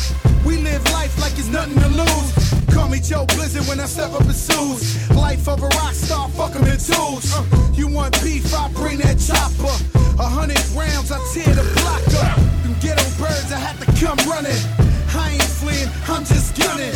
We 0.48 0.58
live 0.58 0.84
life 0.92 1.20
like 1.22 1.38
it's 1.38 1.50
nothing 1.50 1.80
to 1.82 1.90
lose. 1.90 2.74
Call 2.74 2.90
me 2.90 3.00
Joe 3.00 3.26
Blizzard 3.26 3.68
when 3.68 3.80
I 3.80 3.86
step 3.86 4.12
up 4.12 4.22
in 4.22 4.34
suits. 4.34 5.10
Life 5.12 5.48
of 5.48 5.62
a 5.62 5.68
rock 5.68 5.94
star, 5.94 6.28
fuck 6.30 6.56
'em 6.56 6.66
in 6.66 6.78
twos. 6.78 7.32
Uh, 7.32 7.44
you 7.74 7.88
want 7.88 8.20
beef, 8.24 8.54
I 8.56 8.70
bring 8.70 8.98
that 9.00 9.20
chopper. 9.20 9.76
A 10.18 10.28
hundred 10.28 10.58
rounds, 10.74 11.12
I 11.12 11.20
tear 11.32 11.54
the 11.54 11.64
block 11.78 12.06
up. 12.26 12.38
Them 12.64 12.76
ghetto 12.82 13.06
birds, 13.22 13.52
I 13.52 13.60
had 13.60 13.78
to 13.82 13.88
come 14.02 14.18
running. 14.28 14.95
I 15.16 15.32
ain't 15.34 15.52
fleeing, 15.62 15.90
I'm 16.08 16.24
just 16.26 16.58
gunning. 16.60 16.94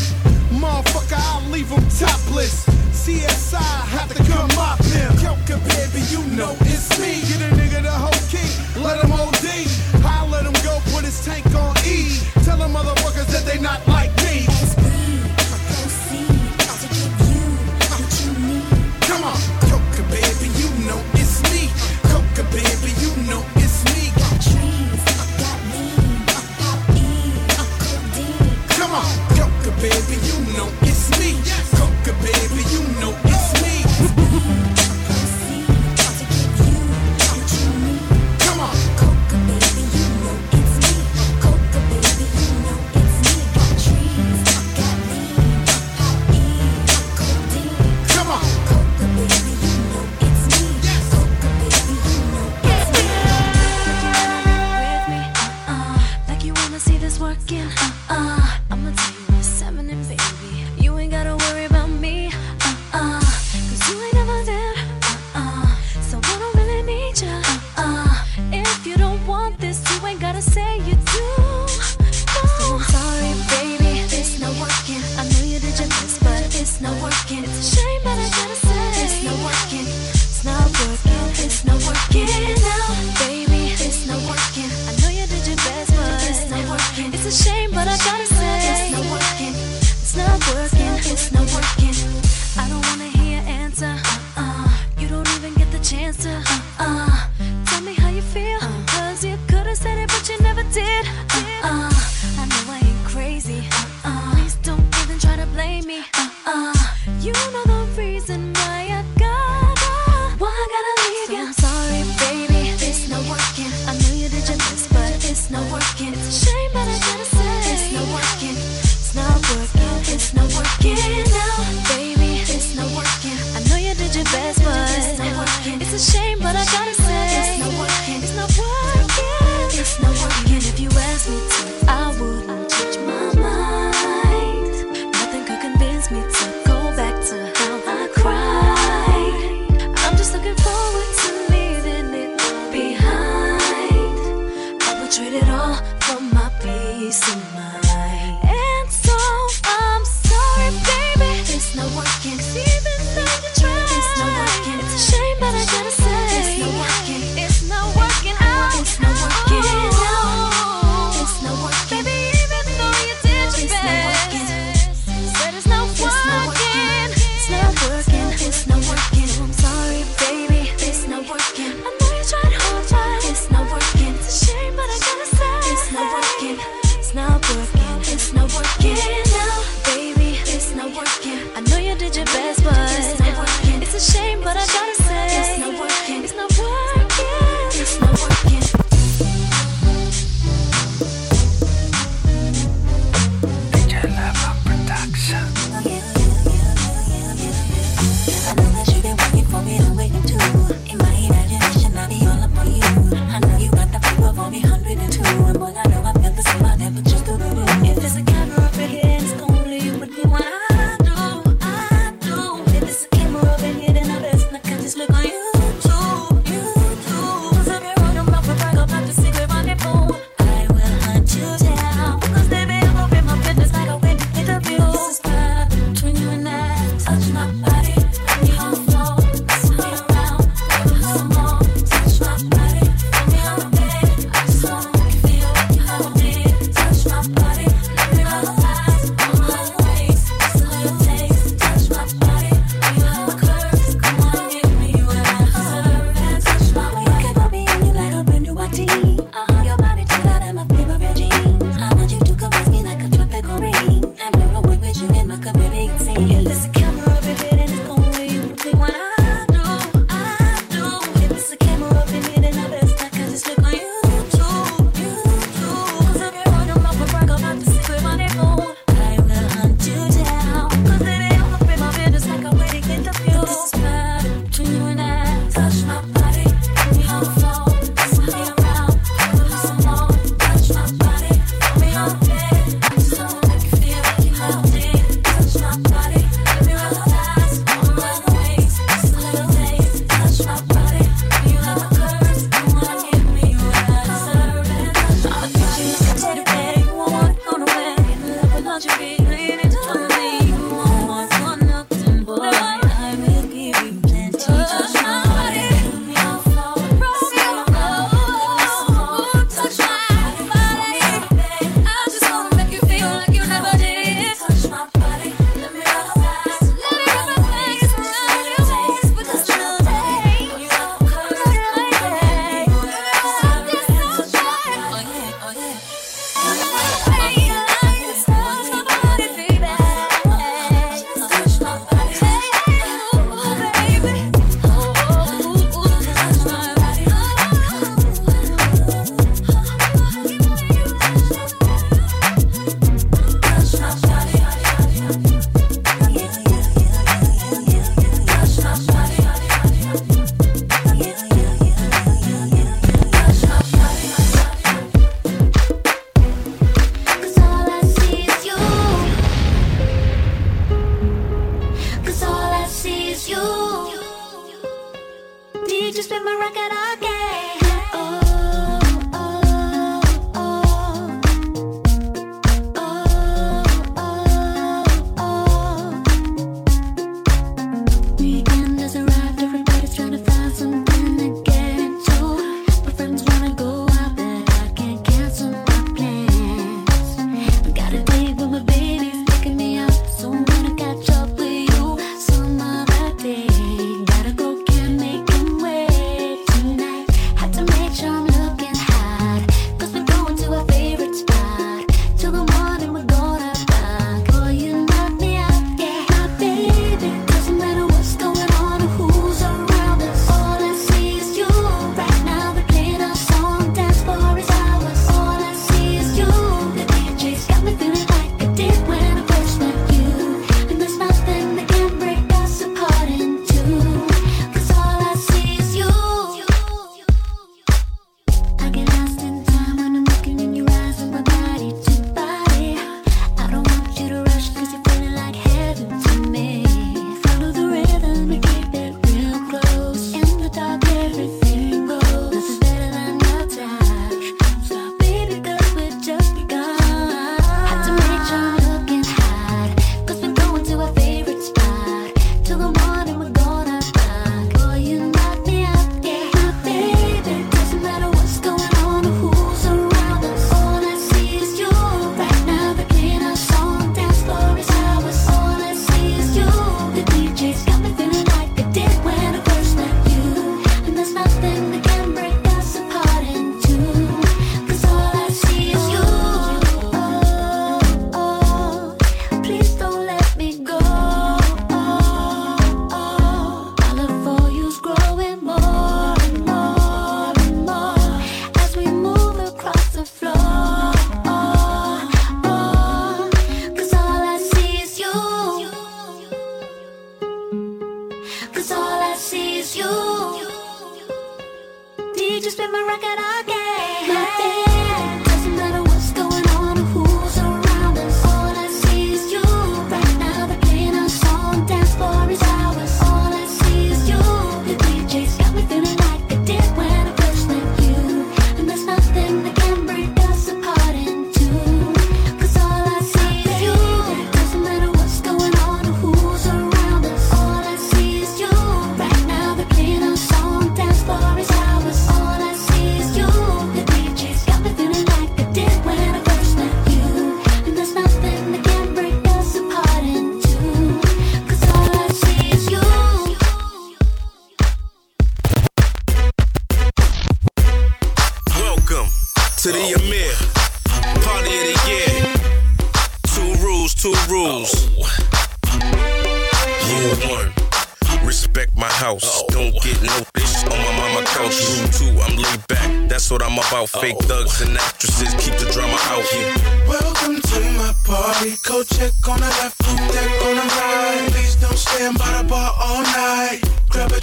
Motherfucker, 0.52 1.20
I'll 1.32 1.50
leave 1.50 1.72
'em 1.72 1.84
topless. 2.00 2.66
CSI, 2.94 3.58
have 3.96 4.10
to 4.14 4.24
come 4.24 4.52
up 4.60 4.84
him. 4.84 5.12
Coca, 5.18 5.58
baby, 5.74 6.02
you 6.14 6.22
know 6.38 6.56
it's 6.62 6.90
me. 7.00 7.22
Get 7.30 7.42
a 7.42 7.56
nigga 7.56 7.82
the 7.84 7.92
whole 7.92 8.22
key, 8.32 8.50
let 8.82 9.04
him 9.04 9.12
OD. 9.12 9.68
I 10.06 10.28
let 10.28 10.46
him 10.46 10.58
go, 10.64 10.80
put 10.92 11.06
his 11.06 11.24
tank 11.26 11.46
on 11.56 11.76
E. 11.86 12.20
Tell 12.44 12.58
them 12.58 12.74
motherfuckers 12.74 13.28
that 13.34 13.46
they 13.46 13.60
not 13.60 13.88
like 13.88 14.09
baby, 29.82 30.15
you 30.28 30.58
know 30.58 30.70
it's 30.82 31.10
me. 31.20 31.39
Coca, 31.78 32.13
baby. 32.22 32.38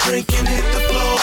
Drink 0.07 0.33
and 0.39 0.49
hit 0.49 0.65
the 0.73 0.81
floor. 0.89 1.19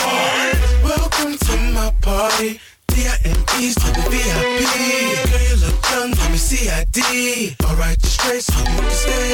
Welcome 0.83 1.37
to 1.37 1.55
my 1.71 1.89
party. 2.01 2.59
D-I-M-E's 2.87 3.75
to 3.75 3.87
the 3.95 4.03
VIP. 4.11 4.61
Girl, 5.31 5.43
you 5.49 5.55
look 5.63 5.79
young, 5.91 6.11
let 6.11 6.31
me 6.31 6.37
see 6.37 6.69
ID. 6.69 7.55
Alright, 7.63 7.97
just 7.99 8.19
straight 8.19 8.43
so 8.43 8.59
you 8.59 8.65
can 8.65 8.91
stay. 8.91 9.33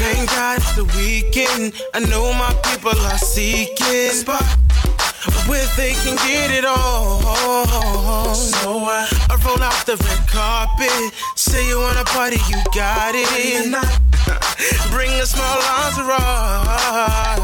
Thank 0.00 0.30
God 0.30 0.58
it's 0.58 0.72
the 0.74 0.84
weekend. 0.96 1.74
I 1.94 2.00
know 2.00 2.32
my 2.32 2.54
people 2.64 2.98
are 2.98 3.18
seeking 3.18 3.86
a 3.86 4.10
spot 4.10 4.42
where 5.48 5.66
they 5.76 5.92
can 5.92 6.16
get 6.28 6.50
it 6.50 6.64
all. 6.64 8.34
So 8.34 8.78
I, 8.84 9.06
I 9.30 9.36
roll 9.44 9.62
out 9.62 9.86
the 9.86 9.96
red 9.96 10.28
carpet. 10.28 11.12
Say 11.36 11.68
you 11.68 11.78
wanna 11.80 12.04
party, 12.04 12.38
you 12.48 12.58
got 12.74 13.14
it. 13.14 13.72
Bring 14.90 15.10
a 15.20 15.26
small 15.26 15.58
entourage. 15.82 17.36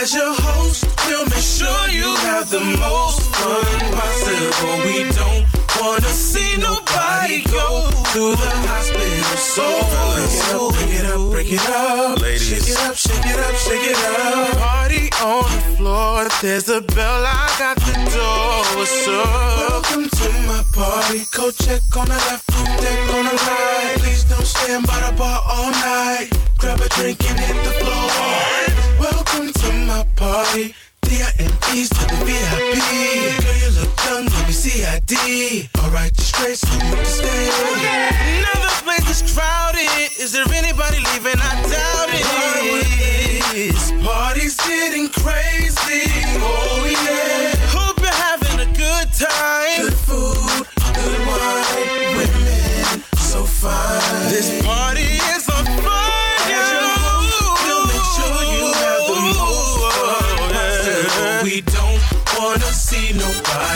As 0.00 0.14
your 0.14 0.34
host, 0.34 0.86
we'll 1.06 1.26
make 1.26 1.44
sure 1.44 1.88
you 1.88 2.14
have 2.26 2.50
the 2.50 2.60
most 2.60 3.20
fun 3.34 3.80
possible. 3.94 4.76
We 4.86 5.04
don't 5.12 5.49
wanna 5.80 6.12
see 6.12 6.56
nobody 6.58 7.42
go 7.44 7.88
to 8.12 8.22
the 8.36 8.50
hospital. 8.68 9.36
So 9.36 10.70
break 10.72 10.92
it 11.00 11.06
up, 11.06 11.30
break 11.32 11.52
it 11.52 11.60
up, 11.70 12.18
break 12.18 12.36
it 12.36 12.40
Ladies. 12.40 12.48
Shake 12.48 12.68
it 12.68 12.78
up, 12.86 12.96
shake 12.96 13.26
it 13.26 13.38
up, 13.40 13.54
shake 13.56 13.86
it 13.92 13.96
up. 13.96 14.58
Party 14.58 15.10
on 15.24 15.44
the 15.44 15.76
floor. 15.76 16.28
There's 16.42 16.68
a 16.68 16.80
bell, 16.82 17.24
I 17.24 17.48
got 17.58 17.76
the 17.76 17.94
door. 18.12 18.64
What's 18.76 19.08
up? 19.08 19.26
Welcome 19.70 20.08
to 20.08 20.28
my 20.46 20.62
party. 20.74 21.24
Go 21.32 21.50
check 21.50 21.82
on 21.96 22.06
the 22.08 22.20
left, 22.28 22.44
food 22.52 22.70
deck 22.84 23.14
on 23.14 23.24
the 23.24 23.36
right. 23.48 23.96
Please 23.98 24.24
don't 24.24 24.46
stand 24.46 24.86
by 24.86 25.00
the 25.06 25.16
bar 25.16 25.42
all 25.46 25.70
night. 25.70 26.28
Grab 26.58 26.80
a 26.80 26.88
drink 26.90 27.18
and 27.28 27.38
hit 27.40 27.56
the 27.64 27.72
floor. 27.80 28.06
Welcome 29.00 29.52
to 29.52 29.72
my 29.88 30.04
party. 30.16 30.74
D-I-M-E's 31.10 31.88
to 31.88 32.06
the 32.06 32.18
VIP. 32.22 32.78
Girl, 33.42 33.58
you 33.58 33.70
look 33.80 33.90
young, 34.06 34.26
let 34.26 34.46
me 34.46 34.52
see 34.52 34.84
ID. 34.86 35.68
Alright, 35.82 36.14
just 36.14 36.36
straight 36.36 36.56
so 36.56 36.72
you 36.72 36.94
can 36.94 37.04
stay. 37.04 37.50
Now 38.46 38.54
the 38.62 38.70
place 38.84 39.10
is 39.10 39.34
crowded. 39.34 39.90
Is 40.20 40.30
there 40.30 40.46
anybody 40.54 40.98
leaving? 41.10 41.34
I 41.34 41.50
doubt 41.66 42.10
it. 42.14 42.22
This 43.50 43.90
party's 44.06 44.54
getting 44.58 45.08
crazy. 45.08 46.06
Oh 46.38 46.86
yeah. 46.86 47.58
Hope 47.74 47.98
you're 47.98 48.20
having 48.30 48.60
a 48.60 48.70
good 48.78 49.10
time. 49.12 49.90
Good 49.90 49.98
food, 50.06 50.62
good 50.94 51.20
wine, 51.26 52.22
women 52.22 53.02
so 53.18 53.42
fine. 53.44 54.30
This 54.30 54.62
party 54.64 55.09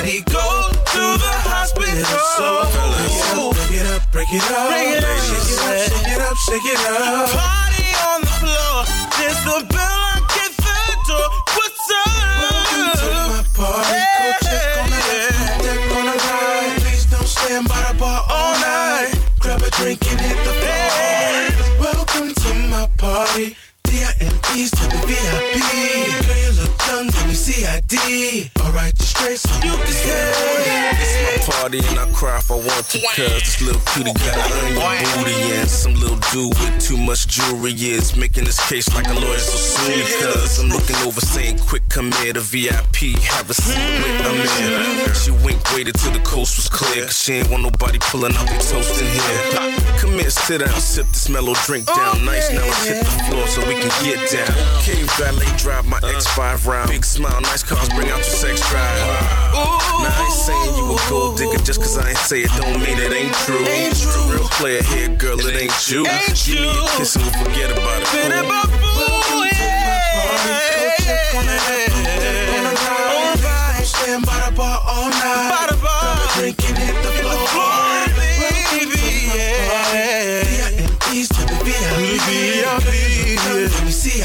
nobody 0.05 0.21
go 0.31 0.69
to 0.93 1.03
the 1.17 1.33
hospital. 1.49 2.05
So 2.37 3.53
break 3.53 3.81
it 3.81 3.87
up, 3.89 4.03
break 4.13 4.29
it 4.33 4.45
up, 4.53 4.69
Break 4.69 5.01
it 5.01 5.05
up. 5.05 5.17
shake 5.25 5.49
it 5.49 5.61
up, 5.65 5.81
shake 5.89 6.13
it 6.13 6.21
up, 6.21 6.37
shake 6.37 6.69
it 6.69 6.81
up. 6.85 7.31
Party 7.33 7.89
on 8.13 8.21
the 8.21 8.35
floor. 8.41 8.77
There's 9.17 9.41
the 9.49 9.65
bell, 9.73 9.81
I 9.81 10.21
get 10.37 10.53
the 10.61 10.77
door. 11.09 11.29
What's 11.57 11.89
up? 11.89 12.13
Welcome 12.37 12.93
to 13.01 13.09
my 13.33 13.43
party. 13.57 14.01
Go 14.21 14.29
check 14.45 14.77
on 14.77 14.89
the 14.93 15.01
left, 15.09 15.97
on 15.97 16.05
the 16.05 16.17
right. 16.29 16.77
Please 16.85 17.07
don't 17.07 17.27
stand 17.27 17.69
by 17.69 17.81
the 17.89 17.99
bar 17.99 18.21
all 18.29 18.55
night. 18.61 19.15
Grab 19.41 19.63
a 19.63 19.71
drink 19.71 20.05
and 20.11 20.21
hit 20.21 20.39
the 20.45 20.53
floor. 20.61 21.81
Welcome 21.81 22.35
to 22.35 22.51
my 22.69 22.89
party. 22.99 23.57
D-I-M-E's 23.85 24.71
to 24.71 24.85
the 24.85 25.01
VIP. 25.09 26.44
You 26.87 26.93
young, 26.93 27.07
let 27.07 27.27
me 27.27 27.35
see 27.35 27.67
ID. 27.67 28.51
Alright, 28.61 28.95
just 28.97 29.17
straight 29.17 29.39
so 29.39 29.55
you 29.65 29.77
can 29.77 29.87
stay. 29.87 30.75
It's 31.05 31.47
my 31.47 31.55
party 31.55 31.79
and 31.79 31.99
I 31.99 32.11
cry 32.13 32.39
if 32.39 32.51
I 32.51 32.55
want 32.55 32.85
to 32.93 32.99
Cause 33.15 33.41
this 33.45 33.63
little 33.63 33.81
cutie 33.93 34.13
got 34.13 34.37
an 34.37 34.77
onion 34.79 35.11
booty 35.19 35.37
And 35.53 35.69
some 35.69 35.95
little 35.95 36.19
dude 36.33 36.55
with 36.59 36.81
too 36.81 36.97
much 36.97 37.27
jewelry 37.29 37.73
is 37.73 38.17
Making 38.17 38.45
this 38.45 38.61
case 38.69 38.89
like 38.95 39.09
a 39.09 39.15
lawyer 39.15 39.39
so 39.39 39.57
soon 39.57 39.99
Because 40.01 40.59
I'm 40.59 40.69
looking 40.69 40.97
over 41.07 41.21
saying 41.21 41.59
quick 41.59 41.83
come 41.89 42.13
here 42.23 42.33
to 42.33 42.41
VIP 42.41 43.21
Have 43.37 43.51
a 43.51 43.55
seat 43.55 43.77
with 43.77 44.27
I'm 44.27 44.41
in 44.41 45.15
She 45.15 45.31
winked 45.45 45.73
waited 45.75 45.95
till 45.97 46.13
the 46.13 46.25
coast 46.25 46.57
was 46.57 46.69
clear 46.69 47.05
Cause 47.05 47.19
she 47.19 47.35
ain't 47.35 47.51
want 47.51 47.63
nobody 47.63 47.99
pulling 48.01 48.35
out 48.35 48.47
their 48.49 48.61
toast 48.61 49.01
in 49.01 49.07
here 49.07 49.75
Come 49.99 50.19
here 50.19 50.31
sit 50.31 50.61
down 50.61 50.81
sip 50.81 51.07
this 51.09 51.29
mellow 51.29 51.55
drink 51.67 51.87
down 51.87 52.17
oh, 52.21 52.25
Nice 52.25 52.53
now 52.53 52.65
let's 52.65 52.87
hit 52.87 53.05
the 53.05 53.25
floor 53.29 53.47
so 53.47 53.61
we 53.69 53.75
can 53.75 53.93
get 54.05 54.21
down 54.31 54.53
Cave 54.83 55.11
valet 55.17 55.47
drive 55.57 55.87
my 55.87 56.01
X5 56.01 56.67
round 56.75 56.91
Big 56.91 57.05
smile 57.05 57.41
nice 57.43 57.63
cars 57.63 57.89
bring 57.91 58.11
out 58.11 58.19
your 58.19 58.35
sex 58.43 58.61
drive 58.69 58.99
Now 60.03 60.11
I 60.11 60.25
ain't 60.25 60.33
saying 60.35 60.75
you 60.77 60.85
a 60.91 60.99
gold 61.09 61.39
digger 61.39 61.63
just 61.63 61.81
cause 61.81 61.97
I 61.99 62.09
ain't 62.11 62.19
say 62.19 62.43
it 62.43 62.51
don't 62.59 62.81
mean 62.83 62.99
it 62.99 63.13
ain't 63.13 63.35
true. 63.47 63.65
Ain't 63.65 63.97
true. 63.97 64.33
real 64.33 64.49
player 64.59 64.83
here, 64.83 65.09
girl, 65.17 65.39
it 65.41 65.55
ain't 65.55 65.91
you. 65.91 66.07
Ain't 66.07 66.45
Give 66.45 66.61
me 66.61 66.69
a 66.69 66.99
kiss 66.99 67.17
and 67.17 67.25
we'll 67.25 67.45
forget 67.45 67.71
about 67.71 68.03
it. 68.03 68.09
Ooh. 68.15 68.47
about 68.47 68.67
fool, 68.67 69.47
yeah. 69.47 69.85
Stand 73.85 74.27
by 74.27 74.39
the 74.49 74.57
bar 74.57 74.81
all 74.85 75.09
night. 75.11 75.51
By 75.55 75.67
the 75.71 75.77
bar. 75.81 76.01
Grab 76.03 76.19
a 76.19 76.33
drink 76.39 76.59
and 76.69 76.79
hit 76.79 76.97
the 77.05 77.11
floor. 77.21 77.35
Baby, 78.19 79.03
yeah. 79.37 80.43
D-I-M-E's 80.43 81.29
to 81.29 81.43
the 81.45 81.57
VIP. 81.65 83.04
Let 83.75 83.85
me 83.85 83.91
see 83.91 84.23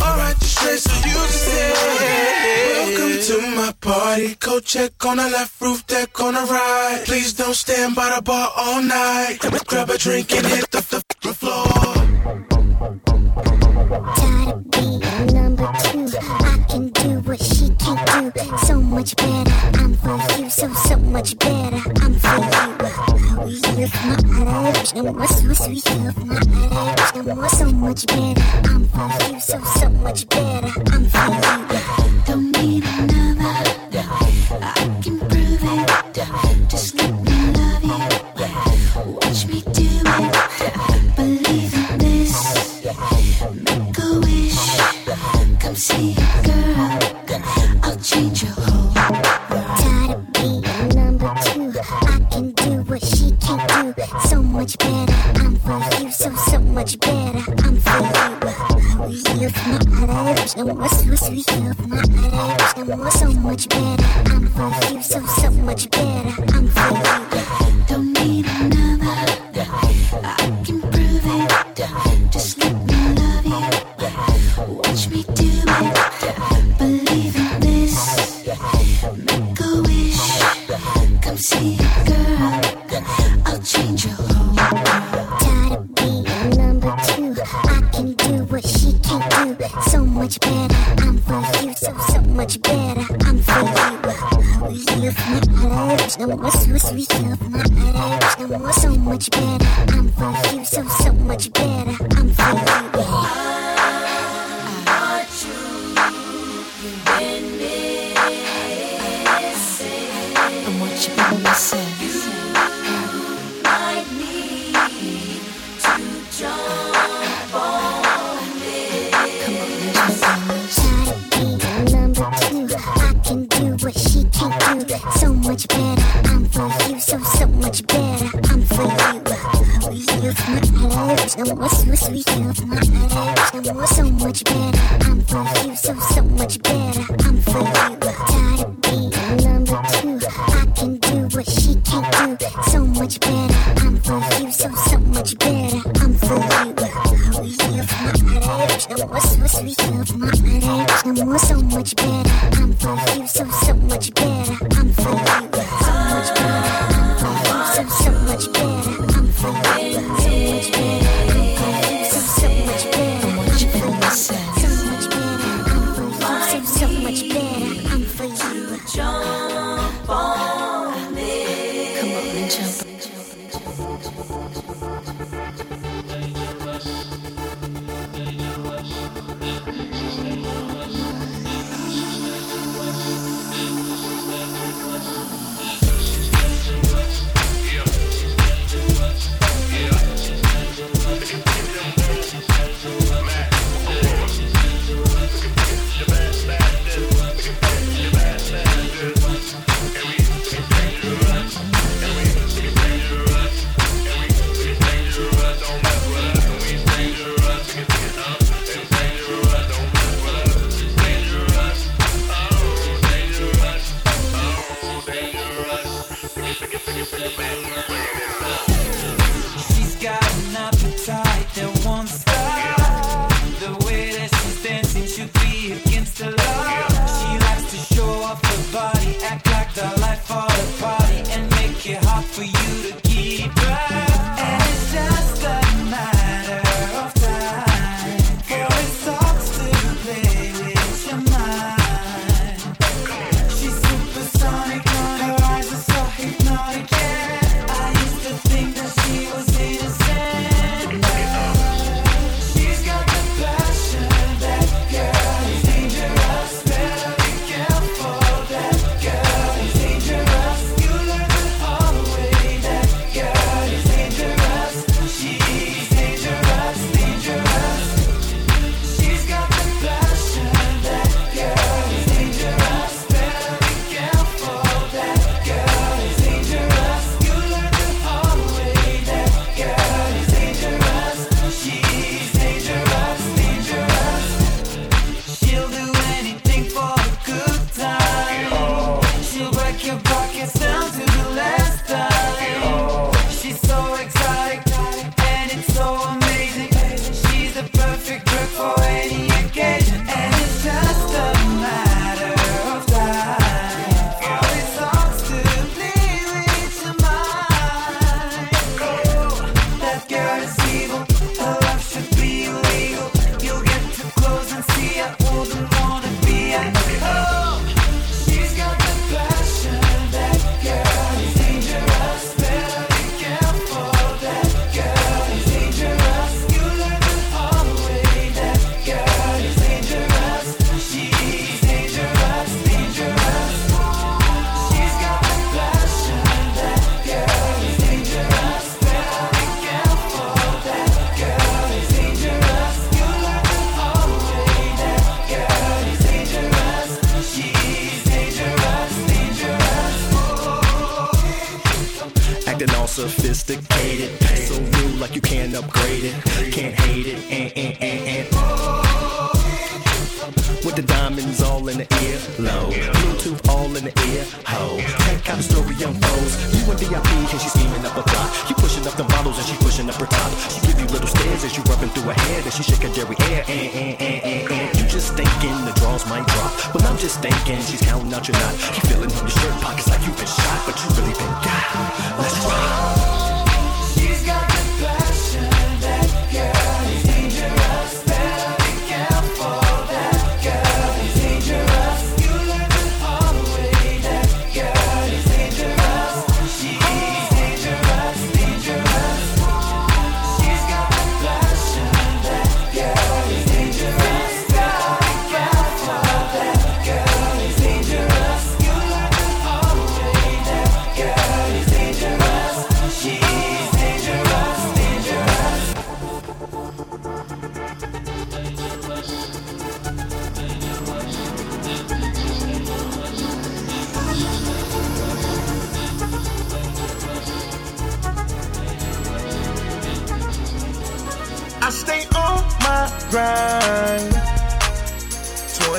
Alright, 0.00 0.38
just 0.38 0.58
straight 0.58 0.78
so 0.78 1.08
you 1.08 1.14
can 1.14 1.28
stay. 1.28 1.72
Welcome 2.74 3.22
to 3.22 3.56
my 3.56 3.72
party. 3.80 4.34
Go 4.40 4.60
check 4.60 5.04
on 5.04 5.16
the 5.18 5.28
left 5.30 5.60
roof 5.60 5.86
deck 5.86 6.20
on 6.20 6.34
the 6.34 6.40
right. 6.40 7.02
Please 7.04 7.32
don't 7.34 7.54
stand 7.54 7.94
by 7.94 8.14
the 8.14 8.22
bar 8.22 8.50
all 8.56 8.82
night. 8.82 9.38
Grab, 9.40 9.64
grab 9.66 9.90
a 9.90 9.98
drink 9.98 10.32
and 10.32 10.46
hit 10.46 10.70
the, 10.70 10.80
the, 10.80 11.02
the 11.22 11.34
floor. 11.34 11.98
Number 15.32 15.72
two. 15.82 16.08
I 16.20 16.64
can 16.68 16.88
do 16.88 17.20
what 17.20 17.40
she 17.42 17.70
can't 17.78 18.34
do. 18.34 18.56
So 18.66 18.80
much 18.80 19.16
better. 19.16 19.52
I'm 19.78 19.94
for 19.94 20.18
you, 20.38 20.50
so 20.50 20.72
so 20.74 20.96
much 20.98 21.38
better. 21.38 21.82
I'm 22.02 22.14
for 22.14 22.36
you 22.36 22.77
with 23.78 23.94
my 24.02 24.72
eyes 24.74 24.94
no 24.94 25.02
more 25.04 25.26
so 25.28 25.52
sweet 25.52 25.84
with 26.02 26.24
my 26.24 26.36
eyes 26.72 27.14
no 27.14 27.34
more 27.34 27.48
so 27.48 27.70
much 27.70 28.06
better 28.06 28.42
I'm 28.64 28.88
for 28.88 29.32
you 29.32 29.40
so, 29.40 29.62
so 29.62 29.88
much 29.90 30.28
better 30.28 30.72
I'm 30.92 31.04
for 31.14 31.28
you 31.46 31.78
Don't 32.26 32.50
need 32.58 32.84
another 32.84 34.04
I 34.60 35.00
can 35.02 35.18
prove 35.20 35.62
it 35.62 36.68
Just 36.68 36.96
let 36.96 37.12
me 37.22 37.36
love 37.58 37.84
you 37.84 39.12
Watch 39.12 39.46
me 39.46 39.60
do 39.72 39.88
it 40.04 41.16
Believe 41.16 41.74
in 41.74 41.98
this 41.98 42.84
Make 43.68 43.98
a 43.98 44.20
wish. 44.20 44.78
Come 45.60 45.76
see 45.76 46.16
a 46.18 46.42
girl. 46.46 46.98
I'll 47.82 47.96
change 47.96 48.42
your 48.42 48.47
much 54.68 54.78
better. 54.78 55.14
I'm 55.40 55.56
for 55.56 56.02
you 56.02 56.10
so 56.10 56.34
so 56.34 56.58
much 56.60 56.98
better. 57.00 57.38
I'm 57.64 57.76
for 57.76 59.08
you. 59.08 59.18
You 59.40 59.50
my 59.88 60.30
others, 60.30 60.56
no 60.56 60.64
more 60.74 60.88
so 60.88 61.14
sweet. 61.14 61.50
You 61.52 61.74
my 61.88 62.02
others, 62.32 62.76
no 62.76 62.96
more 62.96 63.10
so 63.10 63.32
much 63.32 63.68
better. 63.68 64.04
I'm 64.26 64.46
for 64.48 64.92
you 64.92 65.02
so 65.02 65.24
so 65.24 65.50
much 65.52 65.90
better. 65.90 66.44
I'm 66.54 66.68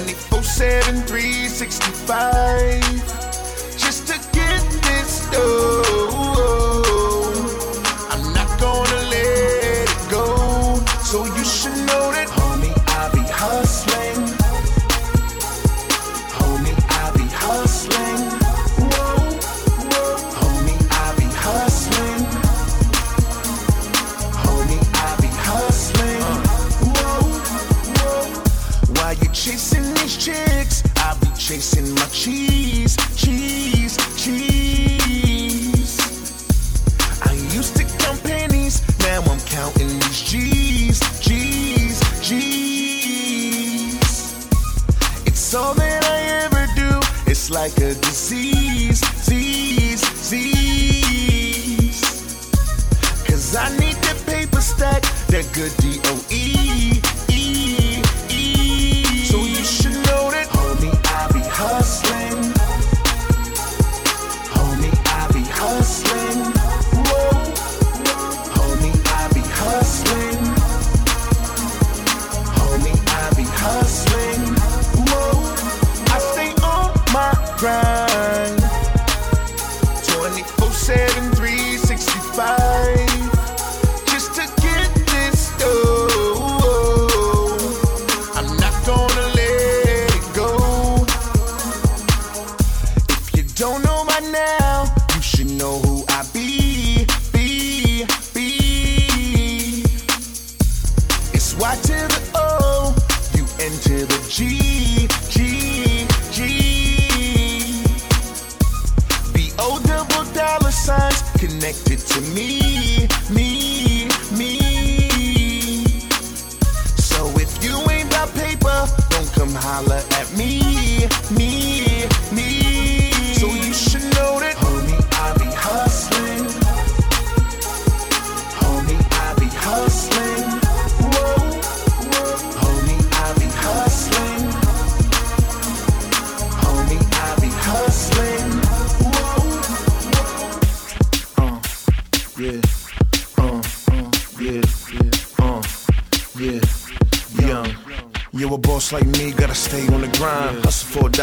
24 0.05 0.43
7, 0.43 1.05
365. 1.05 3.18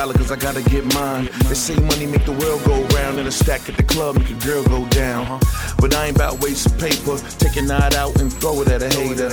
dollar, 0.07 0.19
cause 0.19 0.31
I 0.31 0.37
gotta 0.37 0.63
get 0.71 0.85
mine. 0.95 1.29
They 1.49 1.55
say 1.55 1.75
money 1.77 2.07
make 2.07 2.25
the 2.25 2.33
world 2.33 2.63
go 2.65 2.83
round, 2.97 3.19
and 3.19 3.29
a 3.29 3.33
stack 3.33 3.69
at 3.69 3.77
the 3.77 3.83
club 3.83 4.17
make 4.17 4.31
a 4.31 4.47
girl 4.47 4.63
go 4.65 4.87
down. 4.89 5.41
But 5.79 5.95
I 5.95 6.07
ain't 6.07 6.17
about 6.17 6.41
wasting 6.43 6.79
paper, 6.79 7.19
take 7.39 7.57
a 7.57 7.63
knot 7.63 7.95
out 7.95 8.21
and 8.21 8.33
throw 8.33 8.63
it 8.63 8.69
at 8.69 8.83
a 8.83 8.89
hater. 8.89 9.31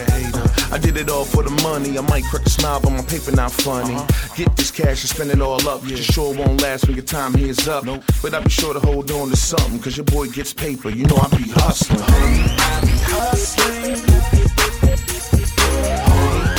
I 0.73 0.77
did 0.77 0.97
it 0.97 1.09
all 1.09 1.25
for 1.25 1.43
the 1.43 1.51
money, 1.61 1.97
I 1.97 2.01
might 2.01 2.23
crack 2.25 2.45
a 2.45 2.49
smile, 2.49 2.79
but 2.81 2.91
my 2.91 3.03
paper 3.03 3.31
not 3.31 3.51
funny. 3.51 3.95
Uh-huh. 3.95 4.35
Get 4.35 4.55
this 4.55 4.71
cash 4.71 5.01
and 5.01 5.09
spend 5.09 5.31
it 5.31 5.41
all 5.41 5.67
up, 5.67 5.83
you 5.87 5.97
sure 5.97 6.33
won't 6.35 6.61
last 6.61 6.87
when 6.87 6.95
your 6.95 7.05
time 7.05 7.33
here's 7.33 7.67
up. 7.67 7.85
But 8.21 8.33
I 8.33 8.39
be 8.39 8.49
sure 8.49 8.73
to 8.73 8.79
hold 8.79 9.11
on 9.11 9.29
to 9.29 9.35
something, 9.35 9.79
cause 9.79 9.97
your 9.97 10.05
boy 10.05 10.27
gets 10.27 10.53
paper, 10.53 10.89
you 10.89 11.05
know 11.05 11.17
I 11.17 11.27
be 11.37 11.49
hustling. 11.49 12.01
I 12.01 12.81
be 12.81 12.97
hustling. 13.13 14.01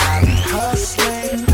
I 0.07 0.21
be 0.23 0.35
hustling. 0.51 1.54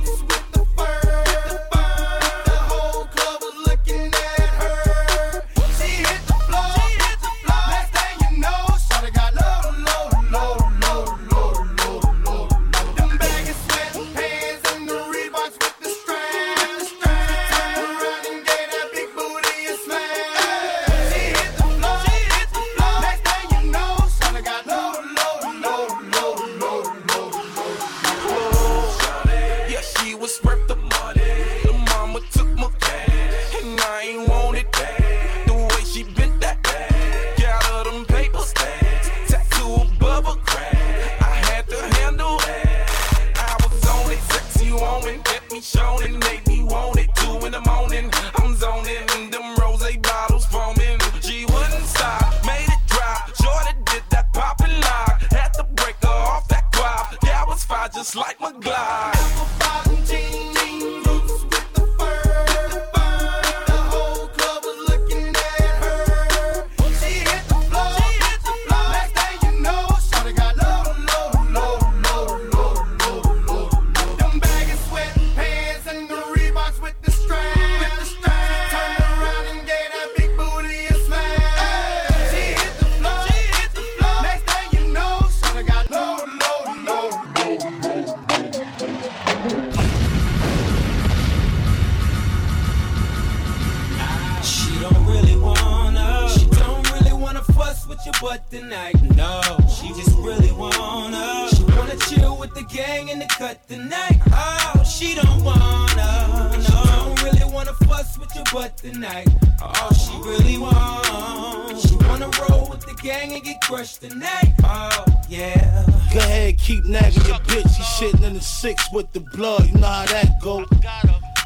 with 98.05 98.21
your 98.21 98.29
butt 98.29 98.49
tonight. 98.49 98.95
No, 99.15 99.41
she 99.67 99.89
just 99.89 100.15
really 100.17 100.51
wanna. 100.51 101.47
She 101.53 101.63
wanna 101.63 101.97
chill 101.97 102.37
with 102.37 102.53
the 102.53 102.63
gang 102.63 103.09
in 103.09 103.19
the 103.19 103.25
cut 103.25 103.67
tonight. 103.67 104.19
Oh, 104.31 104.83
she 104.83 105.15
don't 105.15 105.43
wanna. 105.43 106.51
No, 106.69 106.83
don't 106.85 107.23
really 107.23 107.53
wanna 107.53 107.73
fuss 107.73 108.17
with 108.17 108.33
your 108.35 108.45
butt 108.51 108.77
tonight. 108.77 109.27
Oh, 109.61 109.89
she 109.93 110.13
really 110.27 110.57
wants. 110.57 111.89
She 111.89 111.95
wanna 112.07 112.29
roll 112.41 112.69
with 112.69 112.81
the 112.81 112.95
gang 113.01 113.33
and 113.33 113.43
get 113.43 113.61
crushed 113.61 114.01
tonight. 114.01 114.53
Oh, 114.63 115.05
yeah. 115.29 115.85
Go 116.13 116.19
ahead, 116.19 116.57
keep 116.57 116.83
nagging 116.85 117.25
your 117.25 117.39
bitch. 117.39 117.69
She 117.75 118.05
shitting 118.05 118.23
in 118.23 118.33
the 118.33 118.41
six 118.41 118.83
with 118.93 119.11
the 119.13 119.19
blood. 119.19 119.67
You 119.67 119.79
know 119.79 119.87
how 119.87 120.05
that 120.05 120.41
go. 120.41 120.65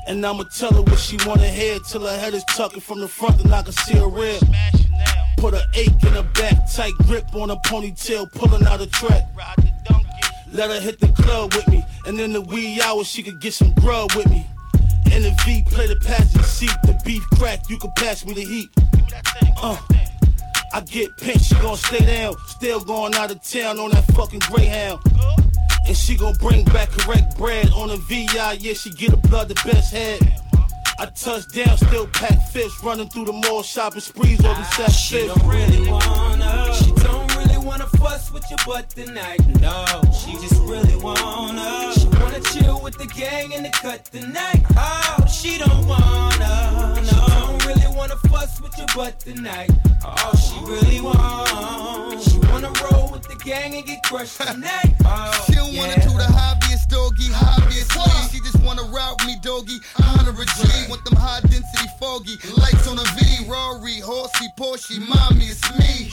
And 0.08 0.24
I'ma 0.26 0.43
tell 0.56 0.72
her 0.72 0.82
what 0.84 0.99
she 0.99 1.18
wanna 1.26 1.49
hear 1.49 1.80
till 1.80 2.06
her 2.06 2.18
head 2.18 2.34
is 2.34 2.43
tucking 2.45 2.82
from 2.82 3.01
the 3.01 3.08
front 3.08 3.43
and 3.43 3.53
I 3.53 3.64
can 3.64 3.74
see 3.74 3.95
her 3.95 4.08
rib. 4.08 4.41
Put 5.45 5.53
a 5.53 5.67
ache 5.75 6.01
in 6.01 6.13
her 6.13 6.27
back, 6.33 6.57
tight 6.73 6.93
grip 7.05 7.35
on 7.35 7.49
her 7.49 7.55
ponytail, 7.67 8.31
pulling 8.31 8.65
out 8.65 8.81
a 8.81 8.87
track. 8.87 9.21
Let 10.51 10.71
her 10.71 10.79
hit 10.79 10.99
the 10.99 11.09
club 11.09 11.53
with 11.53 11.67
me, 11.67 11.85
and 12.07 12.19
in 12.19 12.33
the 12.33 12.41
wee 12.41 12.81
hours 12.81 13.05
she 13.05 13.21
could 13.21 13.39
get 13.39 13.53
some 13.53 13.71
grub 13.75 14.11
with 14.15 14.27
me. 14.27 14.47
In 15.13 15.21
the 15.21 15.37
V, 15.45 15.63
play 15.67 15.85
the 15.85 15.97
passenger 15.97 16.41
seat, 16.41 16.75
the 16.85 16.99
beef 17.05 17.21
crack, 17.37 17.59
you 17.69 17.77
can 17.77 17.91
pass 17.95 18.25
me 18.25 18.33
the 18.33 18.41
heat. 18.41 18.69
Uh, 19.61 19.77
I 20.73 20.81
get 20.81 21.15
pinched, 21.17 21.45
she 21.45 21.55
gon' 21.61 21.77
stay 21.77 22.03
down, 22.03 22.33
still 22.47 22.83
going 22.83 23.13
out 23.13 23.29
of 23.29 23.39
town 23.43 23.77
on 23.77 23.91
that 23.91 24.05
fucking 24.15 24.41
Greyhound. 24.51 24.99
And 25.85 25.95
she 25.95 26.17
gon' 26.17 26.33
bring 26.39 26.65
back 26.65 26.89
correct 26.89 27.37
bread 27.37 27.69
on 27.75 27.91
a 27.91 27.97
VI, 27.97 28.53
yeah, 28.61 28.73
she 28.73 28.89
get 28.89 29.13
a 29.13 29.17
blood 29.17 29.49
the 29.49 29.61
best 29.63 29.93
head. 29.93 30.21
I 30.97 31.05
touch 31.07 31.47
down, 31.51 31.77
still 31.77 32.07
pack 32.07 32.39
fish, 32.51 32.71
running 32.81 33.09
through 33.09 33.25
the 33.25 33.33
mall, 33.33 33.63
shopping 33.63 33.99
sprees 33.99 34.39
over 34.39 34.53
ah, 34.55 34.73
set 34.77 34.91
She 34.91 35.15
fish. 35.17 35.27
don't 35.27 35.47
really 35.47 35.89
wanna. 35.89 36.73
She 36.73 36.91
don't 36.91 37.35
really 37.35 37.57
wanna 37.57 37.85
fuss 37.97 38.31
with 38.31 38.43
your 38.49 38.59
butt 38.65 38.89
tonight. 38.89 39.39
No, 39.59 39.85
she 40.13 40.33
just 40.33 40.61
really 40.61 40.95
wanna. 40.95 41.93
She 41.99 42.07
wanna 42.07 42.39
chill 42.41 42.81
with 42.81 42.97
the 42.97 43.07
gang 43.07 43.53
and 43.53 43.65
the 43.65 43.69
cut 43.71 44.05
the 44.05 44.21
tonight. 44.21 44.63
Oh, 44.77 45.25
she 45.27 45.57
don't 45.57 45.85
wanna. 45.85 46.95
No, 46.95 47.03
she 47.03 47.15
don't 47.15 47.65
really 47.65 47.95
wanna 47.95 48.15
fuss 48.29 48.61
with 48.61 48.77
your 48.77 48.87
butt 48.95 49.19
tonight. 49.19 49.71
Oh, 50.05 50.31
she 50.35 50.57
really 50.71 51.01
wants. 51.01 52.31
She 52.31 52.37
wanna 52.47 52.71
roll 52.89 53.11
with 53.11 53.23
the 53.23 53.35
gang 53.43 53.75
and 53.75 53.85
get 53.85 54.01
crushed 54.03 54.39
tonight. 54.39 54.95
Oh, 55.03 55.43
She 55.45 55.55
don't 55.55 55.75
wanna 55.75 55.95
oh, 55.97 56.09
do 56.09 56.17
the 56.17 56.31
doggy, 56.86 57.29
obviously. 57.33 58.11
She 58.31 58.39
just 58.39 58.61
wanna 58.63 58.83
route 58.83 59.25
me 59.25 59.38
doggy, 59.41 59.79
honor 60.03 60.31
a 60.31 60.45
G. 60.45 60.89
Want 60.89 61.03
them 61.05 61.15
high 61.15 61.41
density 61.41 61.89
foggy, 61.99 62.38
lights 62.57 62.88
on 62.88 62.99
a 62.99 63.05
V, 63.15 63.49
Rory, 63.49 63.99
horsey, 63.99 64.47
Porsche, 64.57 64.99
mommy, 65.07 65.45
it's 65.45 65.63
me. 65.77 66.11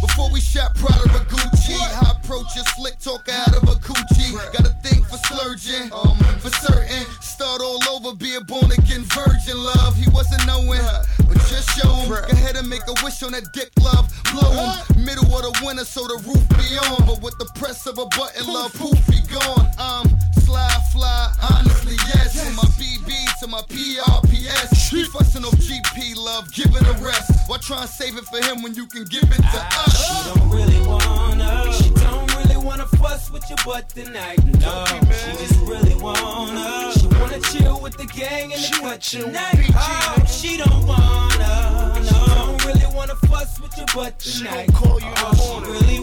Before 0.00 0.30
we 0.30 0.40
shot 0.40 0.74
Prada 0.74 1.04
or 1.14 1.24
Gucci, 1.30 1.78
I 1.78 2.12
approach 2.18 2.56
a 2.56 2.64
slick 2.74 2.98
talker 2.98 3.32
out 3.32 3.56
of 3.56 3.62
a 3.64 3.76
coochie. 3.76 4.34
Got 4.52 4.66
a 4.66 4.74
thing 4.82 5.04
for 5.04 5.16
splurging, 5.18 5.92
um, 5.92 6.16
for 6.40 6.50
certain. 6.50 7.06
Start 7.20 7.60
all 7.62 7.80
over, 7.90 8.14
be 8.16 8.34
a 8.34 8.40
born 8.40 8.70
again 8.72 9.04
virgin, 9.14 9.56
love. 9.56 9.96
He 9.96 10.08
wasn't 10.10 10.46
knowing, 10.46 10.80
but 11.28 11.38
just 11.48 11.70
show 11.78 11.88
him. 11.88 12.08
Go 12.10 12.16
ahead 12.30 12.56
and 12.56 12.68
make 12.68 12.82
a 12.88 12.94
wish 13.04 13.22
on 13.22 13.32
that 13.32 13.52
dick, 13.52 13.70
love. 13.80 14.10
Blow 14.32 14.50
him. 14.50 15.04
Middle 15.04 15.24
of 15.36 15.42
the 15.42 15.62
winter, 15.64 15.84
so 15.84 16.02
the 16.06 16.18
roof 16.26 16.42
be 16.58 16.78
on. 16.78 17.06
But 17.06 17.22
with 17.22 17.38
the 17.38 17.48
press 17.54 17.86
of 17.86 17.98
a 17.98 18.06
button, 18.06 18.46
love, 18.52 18.72
poof, 18.74 18.98
he 19.06 19.20
gone. 19.32 19.66
Um, 19.78 19.91
slide, 20.40 20.82
fly, 20.92 21.32
honestly, 21.50 21.96
yes. 22.08 22.44
From 22.44 22.56
my 22.56 22.62
BB 22.80 23.40
to 23.40 23.46
my 23.46 23.60
PRPS. 23.62 24.90
He 24.90 25.04
fussing 25.04 25.44
off 25.44 25.54
GP, 25.54 26.16
love, 26.16 26.52
give 26.52 26.74
it 26.74 26.82
a 26.82 27.04
rest. 27.04 27.30
Why 27.48 27.58
try 27.58 27.80
and 27.82 27.90
save 27.90 28.16
it 28.16 28.24
for 28.24 28.42
him 28.44 28.62
when 28.62 28.74
you 28.74 28.86
can 28.86 29.04
give 29.04 29.24
it 29.24 29.36
to 29.36 29.42
ah. 29.44 29.84
us? 29.84 29.94
She 30.06 30.38
don't 30.38 30.50
really 30.50 30.86
wanna. 30.86 31.72
She 31.72 31.90
don't 31.90 32.36
really 32.36 32.56
wanna 32.56 32.86
fuss 32.86 33.30
with 33.30 33.48
your 33.48 33.58
butt 33.64 33.88
tonight. 33.88 34.44
No, 34.44 34.84
she 34.86 35.30
just 35.44 35.60
really 35.60 35.94
wanna. 35.96 36.92
She 36.98 37.06
wanna 37.06 37.40
chill 37.40 37.80
with 37.80 37.96
the 37.96 38.06
gang 38.06 38.52
in 38.52 38.60
the 38.60 38.78
cut 38.80 39.00
tonight. 39.00 39.70
Oh, 39.74 40.24
she 40.26 40.56
don't 40.56 40.86
wanna. 40.86 42.00
No, 42.10 42.26
don't 42.34 42.64
really 42.66 42.86
wanna 42.94 43.16
fuss 43.16 43.60
with 43.60 43.76
your 43.76 43.86
butt 43.94 44.18
tonight. 44.18 44.70
Oh, 44.74 44.98
she 45.00 45.70
really 45.70 46.00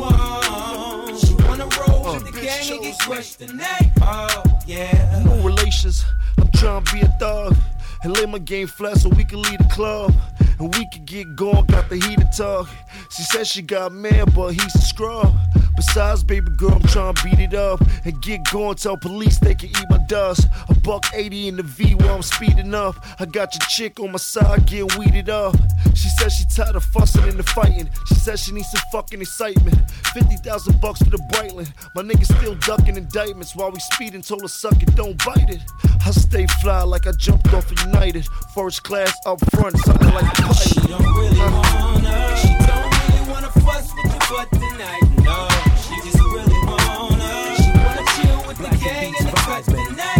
wants. 1.59 1.75
She 1.75 1.81
wanna 1.81 1.91
roll 1.91 2.07
uh, 2.07 2.13
with 2.15 2.33
the 2.33 2.41
gang 2.41 2.71
and 2.71 2.81
get 2.81 2.99
crushed 2.99 3.39
tonight. 3.39 3.91
Oh, 4.01 4.43
yeah. 4.65 5.23
No 5.25 5.35
relations. 5.43 6.05
I'm 6.37 6.49
trying 6.55 6.83
to 6.83 6.93
be 6.93 7.01
a 7.01 7.07
thug 7.19 7.55
and 8.03 8.13
lay 8.17 8.25
my 8.25 8.39
game 8.39 8.67
flat 8.67 8.97
so 8.97 9.09
we 9.09 9.23
can 9.25 9.41
leave 9.41 9.57
the 9.57 9.69
club 9.71 10.13
and 10.59 10.73
we 10.75 10.87
can 10.89 11.05
get 11.05 11.35
going. 11.35 11.65
Got 11.65 11.89
the 11.89 11.95
heat 11.95 12.19
to 12.19 12.29
talk. 12.35 12.69
She 13.11 13.23
said 13.23 13.47
she 13.47 13.61
got 13.61 13.91
man, 13.91 14.27
but 14.35 14.49
he's 14.49 14.75
a 14.75 14.81
scrub. 14.81 15.33
Besides, 15.75 16.23
baby 16.23 16.51
girl, 16.57 16.73
I'm 16.73 16.81
trying 16.83 17.13
to 17.13 17.23
beat 17.23 17.39
it 17.39 17.53
up 17.53 17.81
and 18.05 18.21
get 18.21 18.41
going. 18.51 18.75
Tell 18.75 18.97
police 18.97 19.39
they 19.39 19.55
can 19.55 19.69
eat 19.69 19.85
my 19.89 19.99
dust. 20.07 20.47
A 20.69 20.75
buck 20.75 21.05
80 21.13 21.49
in 21.49 21.55
the 21.57 21.63
V 21.63 21.95
while 21.95 22.15
I'm 22.15 22.21
speeding 22.21 22.73
up. 22.73 22.95
I 23.19 23.25
got 23.25 23.53
your 23.53 23.67
chick 23.67 23.99
on 23.99 24.11
my 24.11 24.17
side 24.17 24.65
get 24.65 24.97
weeded 24.97 25.29
up. 25.29 25.55
She 25.95 26.09
says 26.09 26.33
she 26.33 26.45
tired 26.45 26.75
of 26.75 26.83
fussing 26.83 27.23
and 27.23 27.37
the 27.37 27.43
fighting. 27.43 27.89
She 28.07 28.15
says 28.15 28.41
she 28.41 28.51
needs 28.51 28.69
some 28.71 28.81
fucking 28.91 29.21
excitement. 29.21 29.77
50,000 30.13 30.81
bucks 30.81 30.99
for 31.01 31.09
the 31.09 31.17
Breitling. 31.31 31.71
My 31.95 32.01
nigga 32.01 32.25
still 32.25 32.55
ducking 32.55 32.95
indictments 32.95 33.55
while 33.55 33.71
we 33.71 33.79
speeding. 33.79 34.21
Told 34.21 34.41
her 34.41 34.47
suck 34.47 34.81
it, 34.81 34.95
don't 34.95 35.23
bite 35.25 35.49
it. 35.49 35.61
I 36.05 36.11
stay 36.11 36.47
fly 36.61 36.83
like 36.83 37.07
I 37.07 37.11
jumped 37.11 37.53
off 37.53 37.71
of 37.71 37.79
United. 37.85 38.25
First 38.53 38.83
class 38.83 39.13
up 39.25 39.39
front, 39.55 39.77
something 39.79 40.13
like 40.13 40.25
a 40.25 40.41
pilot. 40.41 40.57
She 40.57 40.79
don't 40.87 41.01
really 41.01 41.39
wanna. 41.39 42.37
She 42.37 42.53
don't 42.65 42.91
really 42.99 43.31
wanna 43.31 43.51
fuss 43.51 43.91
with 43.93 44.05
your 44.05 44.37
butt 44.37 44.51
tonight. 44.51 45.08
Gang 49.67 50.18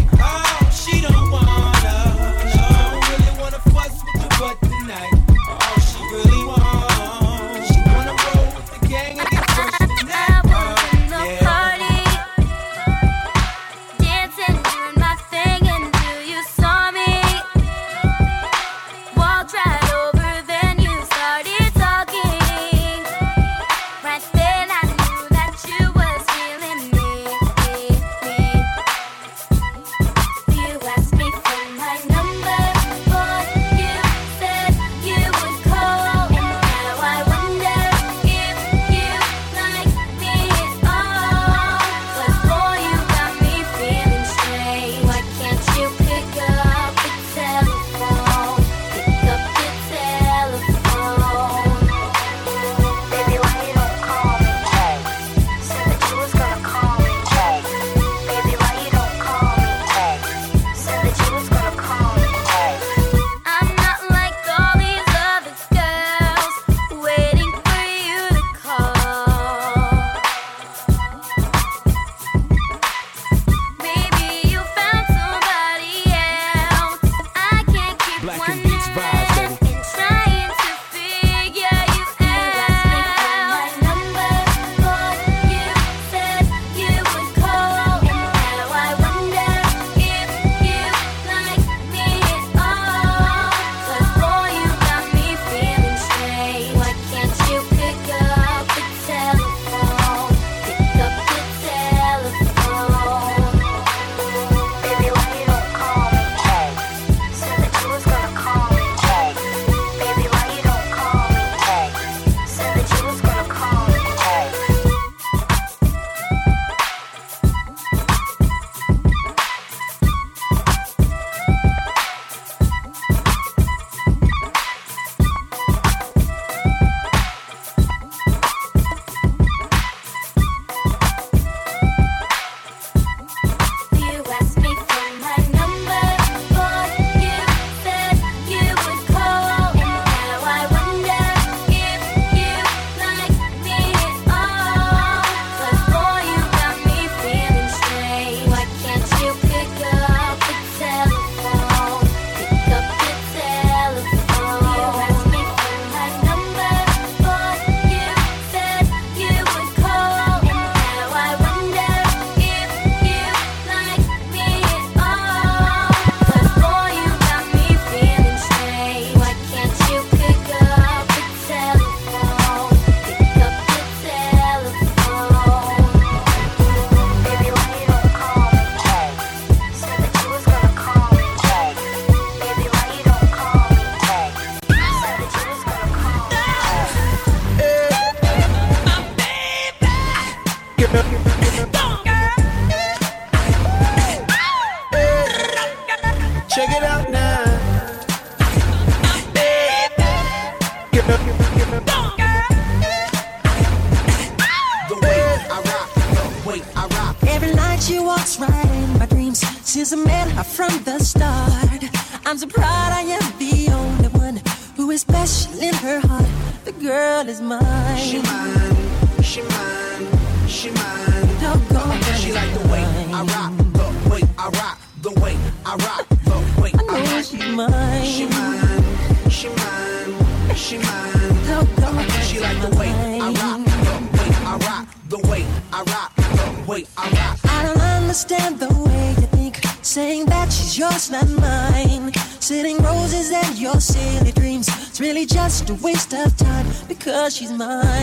she's 247.30 247.52
mine. 247.52 247.99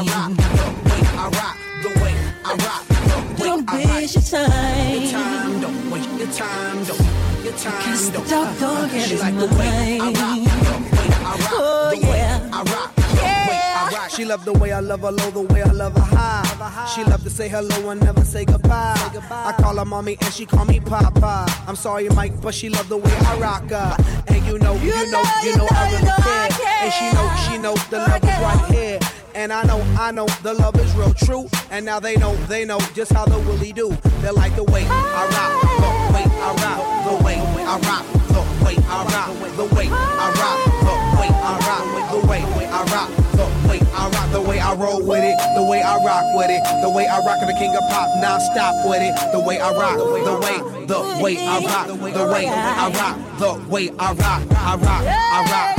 I 0.00 0.02
rock, 0.02 0.32
the 0.36 0.40
way 0.88 1.02
I 1.12 1.28
rock, 1.28 1.56
the 1.82 1.88
way 2.00 2.14
I 2.42 2.54
rock, 2.54 2.86
the 2.88 3.42
way 3.42 3.48
Don't 3.48 3.66
waste 3.70 4.14
your 4.14 4.22
time. 4.24 5.02
Your 5.02 5.10
time, 5.10 5.60
don't 5.60 5.90
waste 5.90 6.10
your 6.18 6.28
time, 6.28 6.84
don't 6.84 7.44
your 7.44 7.52
time, 7.52 7.82
Cause 7.82 8.10
the 8.10 8.18
don't. 8.18 8.28
doggone 8.30 8.88
girl 8.88 8.98
She 9.00 9.14
is 9.14 9.20
like 9.20 9.36
the 9.36 9.46
way 9.58 9.98
I 10.00 10.06
rock, 10.06 10.16
the 10.16 10.96
way 10.96 11.08
I 11.12 11.36
rock, 11.36 11.50
Oh, 11.52 11.90
the 11.94 12.06
way 12.06 12.16
yeah. 12.16 12.48
I 12.50 12.62
rock, 12.62 12.96
way 12.96 13.60
I 13.76 13.90
rock. 13.92 14.10
She 14.10 14.24
love 14.24 14.44
the 14.46 14.52
way 14.54 14.72
I 14.72 14.80
love 14.80 15.00
her 15.00 15.10
low, 15.12 15.30
the 15.32 15.42
way 15.52 15.62
I 15.62 15.70
love 15.70 15.94
her 15.94 16.00
high. 16.16 16.86
She 16.94 17.04
love 17.04 17.22
to 17.24 17.30
say 17.30 17.48
hello 17.50 17.90
and 17.90 18.00
never 18.02 18.24
say 18.24 18.46
goodbye. 18.46 18.94
I 19.30 19.52
call 19.60 19.76
her 19.76 19.84
mommy 19.84 20.16
and 20.22 20.32
she 20.32 20.46
call 20.46 20.64
me 20.64 20.80
papa. 20.80 21.44
I'm 21.68 21.76
sorry, 21.76 22.08
Mike, 22.08 22.40
but 22.40 22.54
she 22.54 22.70
love 22.70 22.88
the 22.88 22.96
way 22.96 23.12
I 23.12 23.38
rock 23.38 23.68
her. 23.68 23.96
And 24.28 24.46
you 24.46 24.58
know, 24.58 24.74
you, 24.76 24.92
know, 25.10 25.22
you 25.44 25.56
know, 25.58 25.68
I 25.70 25.90
really 25.92 26.22
care. 26.22 26.84
And 26.84 26.92
she 26.92 27.12
know, 27.12 27.36
she 27.46 27.58
know 27.58 27.74
the 27.90 27.98
love 27.98 28.24
is 28.24 28.40
right 28.40 28.70
here. 28.74 28.98
And 29.34 29.52
I 29.52 29.62
know, 29.64 29.80
I 29.98 30.10
know 30.10 30.26
the 30.42 30.54
love 30.54 30.76
is 30.76 30.94
real 30.94 31.14
true. 31.14 31.48
And 31.70 31.84
now 31.86 32.00
they 32.00 32.16
know, 32.16 32.34
they 32.46 32.64
know 32.64 32.78
just 32.94 33.12
how 33.12 33.24
the 33.24 33.38
willie 33.38 33.72
do. 33.72 33.96
They 34.22 34.30
like 34.30 34.54
the 34.56 34.64
way 34.64 34.84
I 34.86 35.26
rock, 35.30 35.52
the 35.80 35.90
way 36.14 36.24
I 36.26 36.50
rock, 36.60 36.80
the 37.06 37.24
way 37.24 37.36
I 37.38 37.78
rock, 37.86 38.04
the 38.28 38.42
way 38.64 38.76
I 38.76 39.04
rock, 39.14 39.34
the 39.56 39.64
way 39.76 39.88
I 39.88 40.34
rock, 40.34 40.58
the 40.76 41.16
way 41.20 41.28
I 41.30 41.58
rock, 41.64 41.86
the 42.10 42.18
way 42.26 42.42
I 42.66 42.84
rock, 42.92 43.10
the 43.32 43.68
way 43.68 43.80
I 43.94 44.08
rock, 44.08 44.32
the 44.32 44.40
way 44.40 44.58
I 44.58 44.74
roll 44.74 45.00
with 45.06 45.24
it, 45.24 45.36
the 45.54 45.62
way 45.62 45.80
I 45.80 45.96
rock 46.04 46.24
with 46.34 46.50
it, 46.50 46.62
the 46.82 46.90
way 46.90 47.06
I 47.06 47.18
rock 47.24 47.40
the 47.40 47.54
king 47.54 47.74
of 47.76 47.82
pop, 47.88 48.08
non-stop 48.20 48.74
with 48.88 49.00
it, 49.00 49.14
the 49.32 49.40
way 49.40 49.60
I 49.60 49.70
rock, 49.72 49.96
the 49.96 50.10
way, 50.10 50.24
the 50.24 51.22
way 51.22 51.36
I 51.38 51.60
rock, 51.64 51.86
the 51.86 51.94
way 51.94 52.46
I 52.48 52.90
rock, 52.90 53.38
the 53.38 53.70
way 53.70 53.90
I 53.98 54.12
rock, 54.12 54.42
I 54.50 54.76
rock, 54.76 55.04
I 55.06 55.40
rock. 55.50 55.76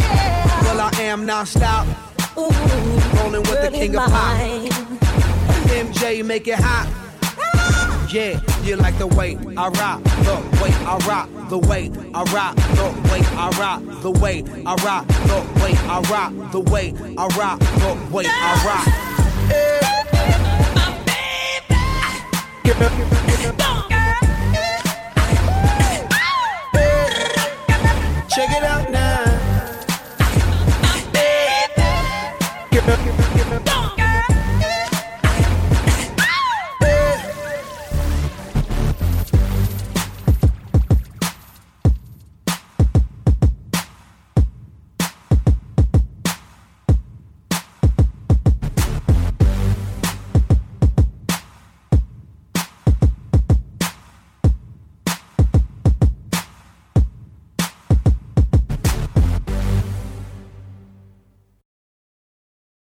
Well, 0.63 0.79
I 0.81 1.01
am 1.01 1.25
non-stop, 1.25 1.85
Ooh, 2.41 2.49
rolling 3.19 3.43
with 3.43 3.61
the 3.61 3.69
king 3.71 3.95
of 3.95 4.09
pop. 4.09 4.37
MJ, 5.69 6.25
make 6.25 6.47
it 6.47 6.57
hot. 6.57 6.87
Yeah, 8.11 8.41
you 8.63 8.75
like 8.77 8.97
the 8.97 9.05
way 9.07 9.37
I 9.55 9.69
rock, 9.69 10.03
the 10.03 10.41
way 10.59 10.71
I 10.85 10.97
rock, 11.07 11.29
the 11.49 11.59
way 11.59 11.91
I 12.13 12.23
rock, 12.33 12.55
the 12.55 12.91
way 13.11 13.21
I 13.37 13.49
rock, 13.59 14.01
the 14.01 14.11
way 14.11 14.43
I 14.65 14.73
rock, 14.83 15.07
the 15.07 15.39
way 15.61 15.73
I 15.87 15.99
rock, 16.09 16.33
the 16.51 16.59
way 16.59 16.93
I 17.17 17.27
rock, 17.37 17.59
the 17.59 17.93
way 18.11 18.25
I 18.25 18.65
rock. 18.65 18.87
Check 28.29 28.49
it 28.49 28.63
out 28.63 28.89
now. 28.91 29.10